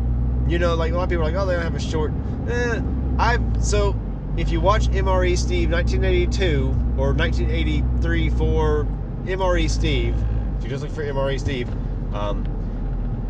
You 0.48 0.58
know 0.58 0.74
like 0.74 0.92
a 0.92 0.96
lot 0.96 1.04
of 1.04 1.08
people 1.08 1.22
are 1.22 1.32
like 1.32 1.34
oh 1.34 1.46
they 1.46 1.54
don't 1.54 1.62
have 1.62 1.74
a 1.74 1.80
short 1.80 2.12
eh, 2.48 2.80
i've 3.18 3.42
so 3.64 3.98
if 4.36 4.50
you 4.50 4.60
watch 4.60 4.86
mre 4.88 5.36
steve 5.36 5.72
1982 5.72 6.68
or 6.96 7.12
1983 7.12 8.30
for 8.30 8.86
mre 9.24 9.68
steve 9.68 10.14
if 10.56 10.62
you 10.62 10.70
just 10.70 10.84
look 10.84 10.92
for 10.92 11.02
mre 11.02 11.40
steve 11.40 11.68
um, 12.14 12.44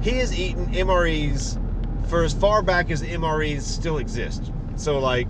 he 0.03 0.19
has 0.19 0.39
eaten 0.39 0.67
mres 0.67 1.59
for 2.09 2.23
as 2.23 2.35
far 2.35 2.63
back 2.63 2.91
as 2.91 3.03
mres 3.03 3.63
still 3.63 3.99
exist. 3.99 4.53
So 4.77 4.99
like 4.99 5.29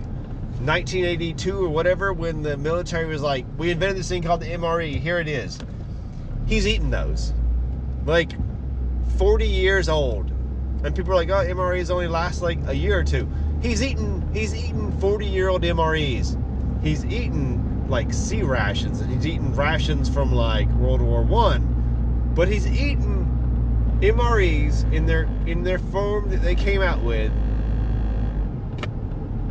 1982 0.59 1.65
or 1.65 1.69
whatever 1.69 2.13
when 2.13 2.41
the 2.41 2.57
military 2.57 3.05
was 3.05 3.21
like 3.21 3.45
we 3.59 3.69
invented 3.69 3.95
this 3.95 4.09
thing 4.09 4.23
called 4.23 4.41
the 4.41 4.47
mre 4.47 4.99
here 4.99 5.19
it 5.19 5.27
is. 5.27 5.59
He's 6.47 6.65
eaten 6.65 6.89
those. 6.89 7.31
Like 8.05 8.31
40 9.17 9.47
years 9.47 9.87
old. 9.87 10.31
And 10.83 10.95
people 10.95 11.11
are 11.11 11.15
like 11.15 11.29
oh 11.29 11.45
mres 11.53 11.91
only 11.91 12.07
last 12.07 12.41
like 12.41 12.57
a 12.65 12.73
year 12.73 12.97
or 12.97 13.03
two. 13.03 13.29
He's 13.61 13.83
eaten 13.83 14.27
he's 14.33 14.55
eaten 14.55 14.99
40 14.99 15.27
year 15.27 15.49
old 15.49 15.61
mres 15.61 16.41
he's 16.81 17.05
eaten 17.05 17.87
like 17.87 18.11
C 18.11 18.41
rations 18.41 18.99
and 18.99 19.11
he's 19.11 19.27
eaten 19.27 19.53
rations 19.53 20.09
from 20.09 20.33
like 20.33 20.67
world 20.71 21.01
war 21.01 21.21
one. 21.21 22.31
But 22.33 22.47
he's 22.47 22.65
eaten 22.65 23.27
mres 24.01 24.91
in 24.91 25.05
their 25.05 25.23
in 25.45 25.63
their 25.63 25.77
form 25.77 26.29
that 26.31 26.41
they 26.41 26.55
came 26.55 26.81
out 26.81 27.03
with 27.03 27.31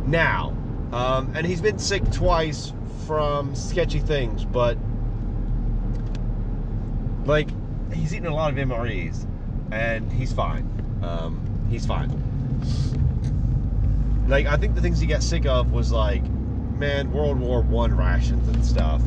now 0.05 0.56
um, 0.91 1.31
and 1.35 1.45
he's 1.45 1.61
been 1.61 1.79
sick 1.79 2.09
twice 2.11 2.73
from 3.05 3.55
sketchy 3.55 3.99
things 3.99 4.45
but 4.45 4.77
like 7.25 7.49
he's 7.93 8.13
eaten 8.13 8.27
a 8.27 8.33
lot 8.33 8.51
of 8.51 8.57
mres 8.57 9.27
and 9.71 10.11
he's 10.11 10.33
fine 10.33 10.67
um, 11.03 11.67
he's 11.69 11.85
fine 11.85 12.09
like 14.27 14.45
I 14.45 14.57
think 14.57 14.75
the 14.75 14.81
things 14.81 14.99
he 14.99 15.07
got 15.07 15.23
sick 15.23 15.45
of 15.45 15.71
was 15.71 15.91
like, 15.91 16.23
man, 16.77 17.11
World 17.11 17.39
War 17.39 17.61
One 17.61 17.95
rations 17.95 18.47
and 18.49 18.65
stuff. 18.65 19.01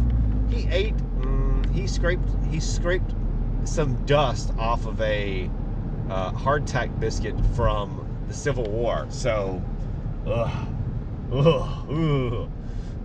He 0.49 0.67
ate, 0.71 0.97
mm, 0.97 1.71
he 1.73 1.87
scraped, 1.87 2.29
he 2.51 2.59
scraped 2.59 3.15
some 3.65 3.95
dust 4.07 4.53
off 4.59 4.87
of 4.87 5.01
a 5.01 5.51
uh, 6.09 6.33
hardtack 6.33 6.99
biscuit 6.99 7.35
from 7.55 8.25
the 8.29 8.35
Civil 8.35 8.65
War. 8.65 9.07
So, 9.11 9.63
ugh, 10.27 10.69
ugh, 11.33 11.91
ugh. 11.91 12.51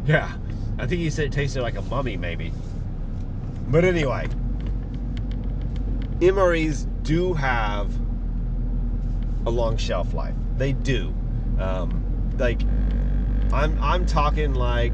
yeah, 0.06 0.36
I 0.78 0.88
think 0.88 1.02
he 1.02 1.10
said 1.10 1.26
it 1.26 1.32
tasted 1.32 1.62
like 1.62 1.76
a 1.76 1.82
mummy, 1.84 2.18
maybe. 2.18 2.52
But 3.68 3.86
anyway, 3.86 4.28
MREs 6.20 6.88
do 7.04 7.34
have 7.34 7.92
a 9.46 9.50
long 9.50 9.78
shelf 9.78 10.14
life. 10.14 10.36
They 10.58 10.74
do. 10.74 11.14
Um, 11.60 12.32
like 12.38 12.62
I'm 13.52 13.78
I'm 13.82 14.06
talking 14.06 14.54
like 14.54 14.94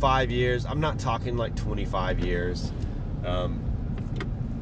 five 0.00 0.30
years. 0.30 0.66
I'm 0.66 0.80
not 0.80 0.98
talking 0.98 1.36
like 1.36 1.54
25 1.54 2.20
years. 2.20 2.72
Um, 3.24 3.60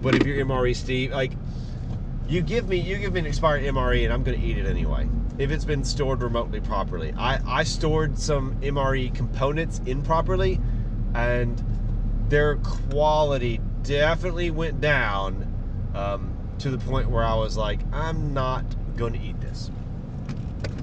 but 0.02 0.14
if 0.14 0.26
you're 0.26 0.44
MRE 0.44 0.74
Steve, 0.74 1.12
like 1.12 1.32
you 2.28 2.42
give 2.42 2.68
me 2.68 2.78
you 2.78 2.98
give 2.98 3.12
me 3.12 3.20
an 3.20 3.26
expired 3.26 3.62
MRE 3.62 4.04
and 4.04 4.12
I'm 4.12 4.22
gonna 4.22 4.38
eat 4.38 4.58
it 4.58 4.66
anyway. 4.66 5.08
If 5.38 5.50
it's 5.50 5.64
been 5.64 5.84
stored 5.84 6.22
remotely 6.22 6.60
properly. 6.60 7.14
I, 7.16 7.40
I 7.60 7.64
stored 7.64 8.18
some 8.18 8.56
MRE 8.60 9.14
components 9.14 9.80
improperly 9.86 10.60
and 11.14 11.62
their 12.28 12.56
quality 12.56 13.60
definitely 13.82 14.50
went 14.50 14.80
down 14.80 15.46
um, 15.94 16.36
to 16.58 16.70
the 16.70 16.78
point 16.78 17.10
where 17.10 17.24
I 17.24 17.34
was 17.34 17.56
like, 17.56 17.80
I'm 17.92 18.32
not 18.32 18.64
going 18.96 19.12
to 19.14 19.18
eat 19.18 19.40
this. 19.40 19.70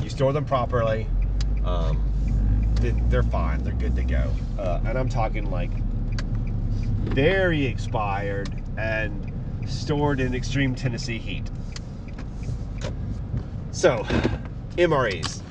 You 0.02 0.10
store 0.10 0.34
them 0.34 0.46
properly, 0.46 1.08
um, 1.64 2.04
they're 3.10 3.24
fine. 3.24 3.64
They're 3.64 3.74
good 3.74 3.96
to 3.96 4.04
go. 4.04 4.32
Uh, 4.60 4.82
and 4.86 4.98
I'm 4.98 5.10
talking 5.10 5.50
like 5.50 5.72
very 7.14 7.66
expired 7.66 8.50
and 8.78 9.34
stored 9.68 10.20
in 10.20 10.36
extreme 10.36 10.76
Tennessee 10.76 11.18
heat. 11.18 11.50
So, 13.78 14.00
MREs. 14.78 15.44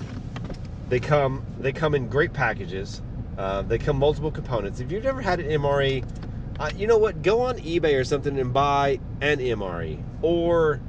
They 0.88 0.98
come 0.98 1.46
they 1.60 1.70
come 1.70 1.94
in 1.94 2.08
great 2.08 2.32
packages. 2.32 3.00
Uh, 3.38 3.62
they 3.62 3.78
come 3.78 3.98
multiple 3.98 4.32
components. 4.32 4.80
If 4.80 4.90
you've 4.90 5.04
never 5.04 5.20
had 5.20 5.38
an 5.38 5.46
MRE, 5.46 6.04
uh, 6.58 6.70
you 6.74 6.88
know 6.88 6.98
what? 6.98 7.22
Go 7.22 7.42
on 7.42 7.56
eBay 7.58 7.96
or 7.96 8.02
something 8.02 8.36
and 8.36 8.52
buy 8.52 8.98
an 9.20 9.38
MRE. 9.38 10.02
Or 10.22 10.80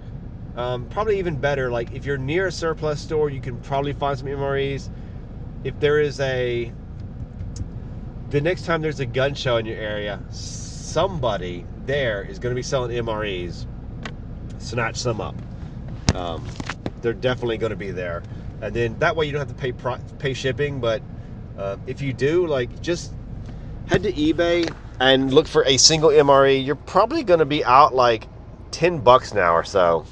um, 0.55 0.89
probably 0.89 1.19
even 1.19 1.35
better, 1.35 1.69
like 1.69 1.91
if 1.91 2.07
you're 2.07 2.17
near 2.17 2.47
a 2.47 2.51
surplus 2.51 2.99
store, 2.99 3.29
you 3.29 3.39
can 3.39 3.57
probably 3.57 3.93
find 3.93 4.17
some 4.17 4.29
MREs 4.29 4.89
if 5.63 5.79
there 5.79 6.01
is 6.01 6.19
a 6.19 6.73
the 8.31 8.41
next 8.41 8.65
time 8.65 8.81
there's 8.81 8.99
a 8.99 9.05
gun 9.05 9.35
show 9.35 9.57
in 9.57 9.67
your 9.67 9.77
area, 9.77 10.19
somebody 10.31 11.67
there 11.85 12.23
is 12.23 12.39
going 12.39 12.51
to 12.51 12.57
be 12.57 12.63
selling 12.63 12.89
MREs. 12.97 13.67
Snatch 14.57 14.95
some 14.95 15.21
up. 15.21 15.35
Um, 16.15 16.43
they're 17.01 17.13
definitely 17.13 17.57
going 17.57 17.71
to 17.71 17.77
be 17.77 17.91
there, 17.91 18.23
and 18.61 18.75
then 18.75 18.97
that 18.99 19.15
way 19.15 19.25
you 19.25 19.31
don't 19.31 19.47
have 19.47 19.49
to 19.49 19.53
pay 19.55 19.73
pay 20.19 20.33
shipping. 20.33 20.79
But 20.79 21.01
uh, 21.57 21.77
if 21.87 22.01
you 22.01 22.13
do, 22.13 22.47
like, 22.47 22.81
just 22.81 23.13
head 23.87 24.03
to 24.03 24.11
eBay 24.11 24.71
and 24.99 25.33
look 25.33 25.47
for 25.47 25.63
a 25.65 25.77
single 25.77 26.09
MRE. 26.09 26.65
You're 26.65 26.75
probably 26.75 27.23
going 27.23 27.39
to 27.39 27.45
be 27.45 27.63
out 27.63 27.93
like 27.93 28.27
ten 28.71 28.99
bucks 28.99 29.33
now 29.33 29.53
or 29.53 29.63
so. 29.63 30.05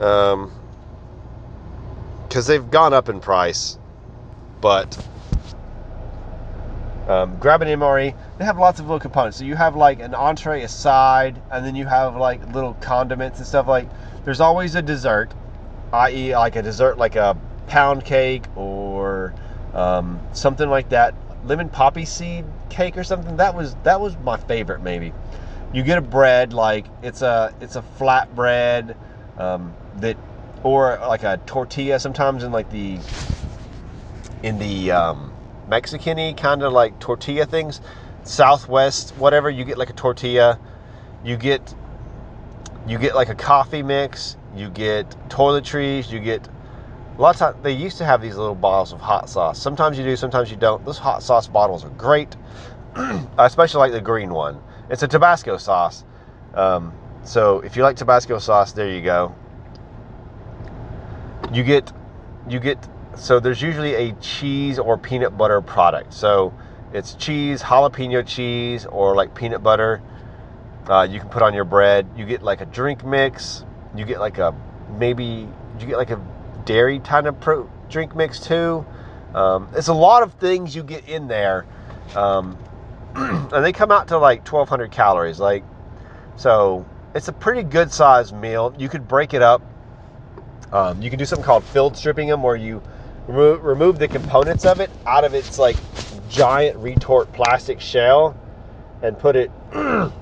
Um, 0.00 0.52
because 2.28 2.46
they've 2.46 2.70
gone 2.70 2.92
up 2.92 3.08
in 3.08 3.18
price 3.20 3.78
but 4.60 4.98
um, 7.08 7.38
grab 7.38 7.62
an 7.62 7.68
MRE. 7.68 8.16
They 8.38 8.44
have 8.44 8.58
lots 8.58 8.80
of 8.80 8.86
little 8.86 8.98
components. 8.98 9.38
So 9.38 9.44
you 9.44 9.54
have 9.54 9.76
like 9.76 10.00
an 10.00 10.14
entree, 10.14 10.62
a 10.62 10.68
side, 10.68 11.40
and 11.52 11.64
then 11.64 11.76
you 11.76 11.86
have 11.86 12.16
like 12.16 12.44
little 12.52 12.74
condiments 12.74 13.38
and 13.38 13.46
stuff. 13.46 13.68
Like 13.68 13.88
there's 14.24 14.40
always 14.40 14.74
a 14.74 14.82
dessert, 14.82 15.32
i.e., 15.92 16.36
like 16.36 16.56
a 16.56 16.62
dessert 16.62 16.98
like 16.98 17.16
a 17.16 17.36
pound 17.66 18.04
cake 18.04 18.44
or 18.56 19.34
um, 19.74 20.20
something 20.32 20.68
like 20.68 20.88
that. 20.90 21.14
Lemon 21.44 21.68
poppy 21.68 22.04
seed 22.04 22.44
cake 22.70 22.96
or 22.96 23.04
something. 23.04 23.36
That 23.36 23.54
was 23.54 23.76
that 23.84 24.00
was 24.00 24.16
my 24.18 24.36
favorite. 24.36 24.82
Maybe 24.82 25.12
you 25.72 25.82
get 25.82 25.98
a 25.98 26.02
bread 26.02 26.52
like 26.52 26.86
it's 27.02 27.22
a 27.22 27.54
it's 27.60 27.76
a 27.76 27.82
flat 27.82 28.34
bread 28.34 28.96
um, 29.38 29.74
that 29.96 30.16
or 30.62 30.98
like 31.02 31.22
a 31.22 31.40
tortilla. 31.46 32.00
Sometimes 32.00 32.42
in 32.42 32.52
like 32.52 32.70
the 32.70 32.98
in 34.42 34.58
the 34.58 34.90
um, 34.90 35.32
Mexican-y 35.68 36.34
kind 36.36 36.62
of 36.62 36.72
like 36.72 36.98
tortilla 36.98 37.46
things. 37.46 37.80
Southwest, 38.24 39.10
whatever, 39.18 39.48
you 39.48 39.64
get 39.64 39.78
like 39.78 39.90
a 39.90 39.94
tortilla. 39.94 40.58
You 41.24 41.36
get 41.36 41.74
you 42.86 42.98
get 42.98 43.14
like 43.14 43.28
a 43.28 43.34
coffee 43.34 43.82
mix. 43.82 44.36
You 44.56 44.70
get 44.70 45.08
toiletries. 45.28 46.10
You 46.10 46.20
get 46.20 46.48
a 47.16 47.20
lot 47.20 47.34
of 47.34 47.38
times 47.38 47.56
they 47.62 47.72
used 47.72 47.98
to 47.98 48.04
have 48.04 48.20
these 48.20 48.36
little 48.36 48.54
bottles 48.54 48.92
of 48.92 49.00
hot 49.00 49.28
sauce. 49.28 49.60
Sometimes 49.60 49.98
you 49.98 50.04
do, 50.04 50.16
sometimes 50.16 50.50
you 50.50 50.56
don't. 50.56 50.84
Those 50.84 50.98
hot 50.98 51.22
sauce 51.22 51.48
bottles 51.48 51.84
are 51.84 51.90
great. 51.90 52.36
I 52.94 53.26
especially 53.38 53.80
like 53.80 53.92
the 53.92 54.00
green 54.00 54.30
one. 54.30 54.60
It's 54.90 55.02
a 55.02 55.08
Tabasco 55.08 55.56
sauce. 55.56 56.04
Um, 56.54 56.92
so 57.22 57.60
if 57.60 57.76
you 57.76 57.82
like 57.82 57.96
Tabasco 57.96 58.38
sauce, 58.38 58.72
there 58.72 58.88
you 58.88 59.02
go. 59.02 59.34
You 61.52 61.62
get 61.62 61.92
you 62.48 62.60
get 62.60 62.78
so 63.16 63.40
there's 63.40 63.60
usually 63.60 63.94
a 63.94 64.12
cheese 64.14 64.78
or 64.78 64.96
peanut 64.96 65.36
butter 65.36 65.60
product. 65.60 66.12
So 66.14 66.54
it's 66.92 67.14
cheese, 67.14 67.62
jalapeno 67.62 68.26
cheese, 68.26 68.86
or 68.86 69.14
like 69.14 69.34
peanut 69.34 69.62
butter. 69.62 70.00
Uh, 70.88 71.06
you 71.10 71.20
can 71.20 71.28
put 71.28 71.42
on 71.42 71.52
your 71.52 71.64
bread. 71.64 72.08
You 72.16 72.24
get 72.24 72.42
like 72.42 72.60
a 72.60 72.66
drink 72.66 73.04
mix. 73.04 73.65
You 73.98 74.04
get 74.04 74.20
like 74.20 74.38
a 74.38 74.54
maybe 74.98 75.48
you 75.78 75.86
get 75.86 75.96
like 75.96 76.10
a 76.10 76.20
dairy 76.64 76.98
kind 77.00 77.26
of 77.26 77.40
pro- 77.40 77.70
drink 77.88 78.14
mix 78.14 78.40
too. 78.40 78.84
Um, 79.34 79.68
it's 79.74 79.88
a 79.88 79.94
lot 79.94 80.22
of 80.22 80.34
things 80.34 80.74
you 80.74 80.82
get 80.82 81.08
in 81.08 81.28
there, 81.28 81.66
um, 82.14 82.56
and 83.14 83.64
they 83.64 83.72
come 83.72 83.90
out 83.90 84.08
to 84.08 84.18
like 84.18 84.46
1,200 84.50 84.90
calories. 84.90 85.38
Like 85.38 85.64
so, 86.36 86.86
it's 87.14 87.28
a 87.28 87.32
pretty 87.32 87.62
good 87.62 87.92
sized 87.92 88.34
meal. 88.34 88.74
You 88.78 88.88
could 88.88 89.06
break 89.06 89.34
it 89.34 89.42
up. 89.42 89.62
Um, 90.72 91.00
you 91.00 91.10
can 91.10 91.18
do 91.18 91.24
something 91.24 91.44
called 91.44 91.64
field 91.64 91.96
stripping 91.96 92.28
them, 92.28 92.42
where 92.42 92.56
you 92.56 92.82
remo- 93.28 93.58
remove 93.58 93.98
the 93.98 94.08
components 94.08 94.64
of 94.64 94.80
it 94.80 94.90
out 95.06 95.24
of 95.24 95.34
its 95.34 95.58
like 95.58 95.76
giant 96.28 96.76
retort 96.78 97.32
plastic 97.32 97.80
shell 97.80 98.36
and 99.02 99.18
put 99.18 99.36
it 99.36 99.50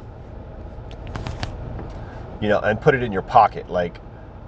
you 2.45 2.51
know 2.51 2.61
and 2.61 2.78
put 2.78 2.95
it 2.95 3.03
in 3.03 3.11
your 3.11 3.22
pocket. 3.22 3.70
Like 3.70 3.99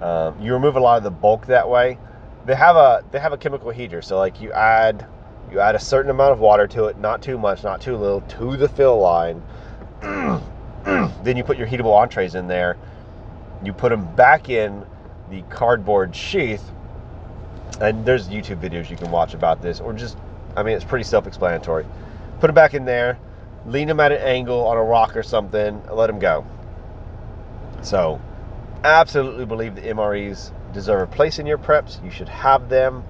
um, 0.01 0.39
you 0.39 0.53
remove 0.53 0.75
a 0.75 0.79
lot 0.79 0.99
of 0.99 1.03
the 1.03 1.09
bulk 1.09 1.47
that 1.47 1.67
way. 1.67 1.97
They 2.45 2.53
have 2.53 2.75
a 2.75 3.03
they 3.09 3.17
have 3.19 3.33
a 3.33 3.37
chemical 3.37 3.71
heater. 3.71 4.03
So 4.03 4.19
like 4.19 4.39
you 4.39 4.51
add 4.51 5.07
you 5.51 5.59
add 5.59 5.73
a 5.73 5.79
certain 5.79 6.11
amount 6.11 6.33
of 6.33 6.39
water 6.39 6.67
to 6.67 6.85
it 6.85 6.99
not 6.99 7.23
too 7.23 7.39
much 7.39 7.63
not 7.63 7.81
too 7.81 7.97
little 7.97 8.21
to 8.21 8.55
the 8.55 8.69
fill 8.69 8.99
line. 8.99 9.41
Then 11.23 11.35
you 11.35 11.43
put 11.43 11.57
your 11.57 11.65
heatable 11.65 11.99
entrees 11.99 12.35
in 12.35 12.47
there. 12.47 12.77
You 13.65 13.73
put 13.73 13.89
them 13.89 14.15
back 14.15 14.47
in 14.47 14.85
the 15.31 15.41
cardboard 15.49 16.15
sheath. 16.15 16.63
And 17.81 18.05
there's 18.05 18.27
youtube 18.27 18.61
videos 18.61 18.91
you 18.91 18.95
can 18.95 19.09
watch 19.09 19.33
about 19.33 19.61
this 19.61 19.81
or 19.81 19.91
just 19.91 20.17
i 20.55 20.61
mean 20.61 20.75
it's 20.75 20.85
pretty 20.85 21.03
self-explanatory. 21.03 21.85
Put 22.39 22.47
them 22.47 22.55
back 22.55 22.75
in 22.75 22.85
there. 22.85 23.17
Lean 23.65 23.87
them 23.87 23.99
at 23.99 24.11
an 24.11 24.19
angle 24.19 24.67
on 24.67 24.77
a 24.77 24.83
rock 24.83 25.17
or 25.17 25.23
something. 25.23 25.81
Let 25.91 26.07
them 26.07 26.19
go 26.19 26.45
so 27.81 28.19
absolutely 28.83 29.45
believe 29.45 29.75
the 29.75 29.81
mres 29.81 30.51
deserve 30.73 31.01
a 31.01 31.15
place 31.15 31.39
in 31.39 31.45
your 31.45 31.57
preps. 31.57 32.03
You 32.03 32.11
should 32.11 32.29
have 32.29 32.69
them. 32.69 33.03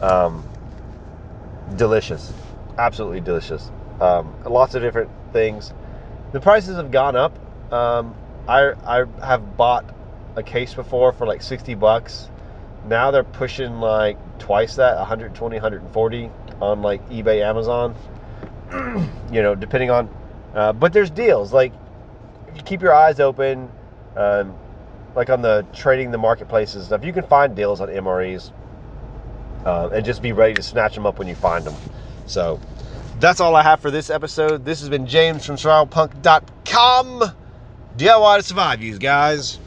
Um, 0.00 0.48
delicious. 1.76 2.32
Absolutely 2.78 3.20
delicious. 3.20 3.70
Um, 4.00 4.34
lots 4.44 4.74
of 4.74 4.82
different 4.82 5.10
things. 5.32 5.72
The 6.32 6.40
prices 6.40 6.76
have 6.76 6.90
gone 6.90 7.16
up. 7.16 7.38
Um, 7.72 8.14
I, 8.48 8.72
I 8.84 9.04
have 9.24 9.56
bought 9.56 9.94
a 10.36 10.42
case 10.42 10.74
before 10.74 11.12
for 11.12 11.26
like 11.26 11.42
60 11.42 11.74
bucks. 11.74 12.28
Now 12.86 13.10
they're 13.10 13.24
pushing 13.24 13.80
like 13.80 14.16
twice 14.38 14.76
that 14.76 14.96
120 14.96 15.56
140 15.56 16.30
on 16.60 16.82
like 16.82 17.06
ebay 17.10 17.42
amazon. 17.42 17.94
You 19.32 19.42
know 19.42 19.54
depending 19.54 19.92
on 19.92 20.08
uh, 20.54 20.72
but 20.72 20.92
there's 20.92 21.10
deals. 21.10 21.52
Like 21.52 21.72
keep 22.64 22.82
your 22.82 22.94
eyes 22.94 23.20
open 23.20 23.70
um, 24.16 24.54
like 25.14 25.30
on 25.30 25.42
the 25.42 25.64
trading 25.72 26.10
the 26.10 26.18
marketplaces 26.18 26.86
stuff 26.86 27.04
you 27.04 27.12
can 27.12 27.24
find 27.24 27.54
deals 27.56 27.80
on 27.80 27.88
mres 27.88 28.52
uh, 29.64 29.88
and 29.92 30.04
just 30.04 30.22
be 30.22 30.32
ready 30.32 30.54
to 30.54 30.62
snatch 30.62 30.94
them 30.94 31.06
up 31.06 31.18
when 31.18 31.28
you 31.28 31.34
find 31.34 31.64
them 31.64 31.74
so 32.26 32.60
that's 33.18 33.40
all 33.40 33.54
i 33.54 33.62
have 33.62 33.80
for 33.80 33.90
this 33.90 34.08
episode. 34.08 34.64
This 34.64 34.80
has 34.80 34.88
been 34.88 35.06
james 35.06 35.44
from 35.44 35.56
survivalpunk.com 35.56 37.34
diy 37.96 38.36
to 38.36 38.42
survive 38.42 38.82
you 38.82 38.98
guys 38.98 39.58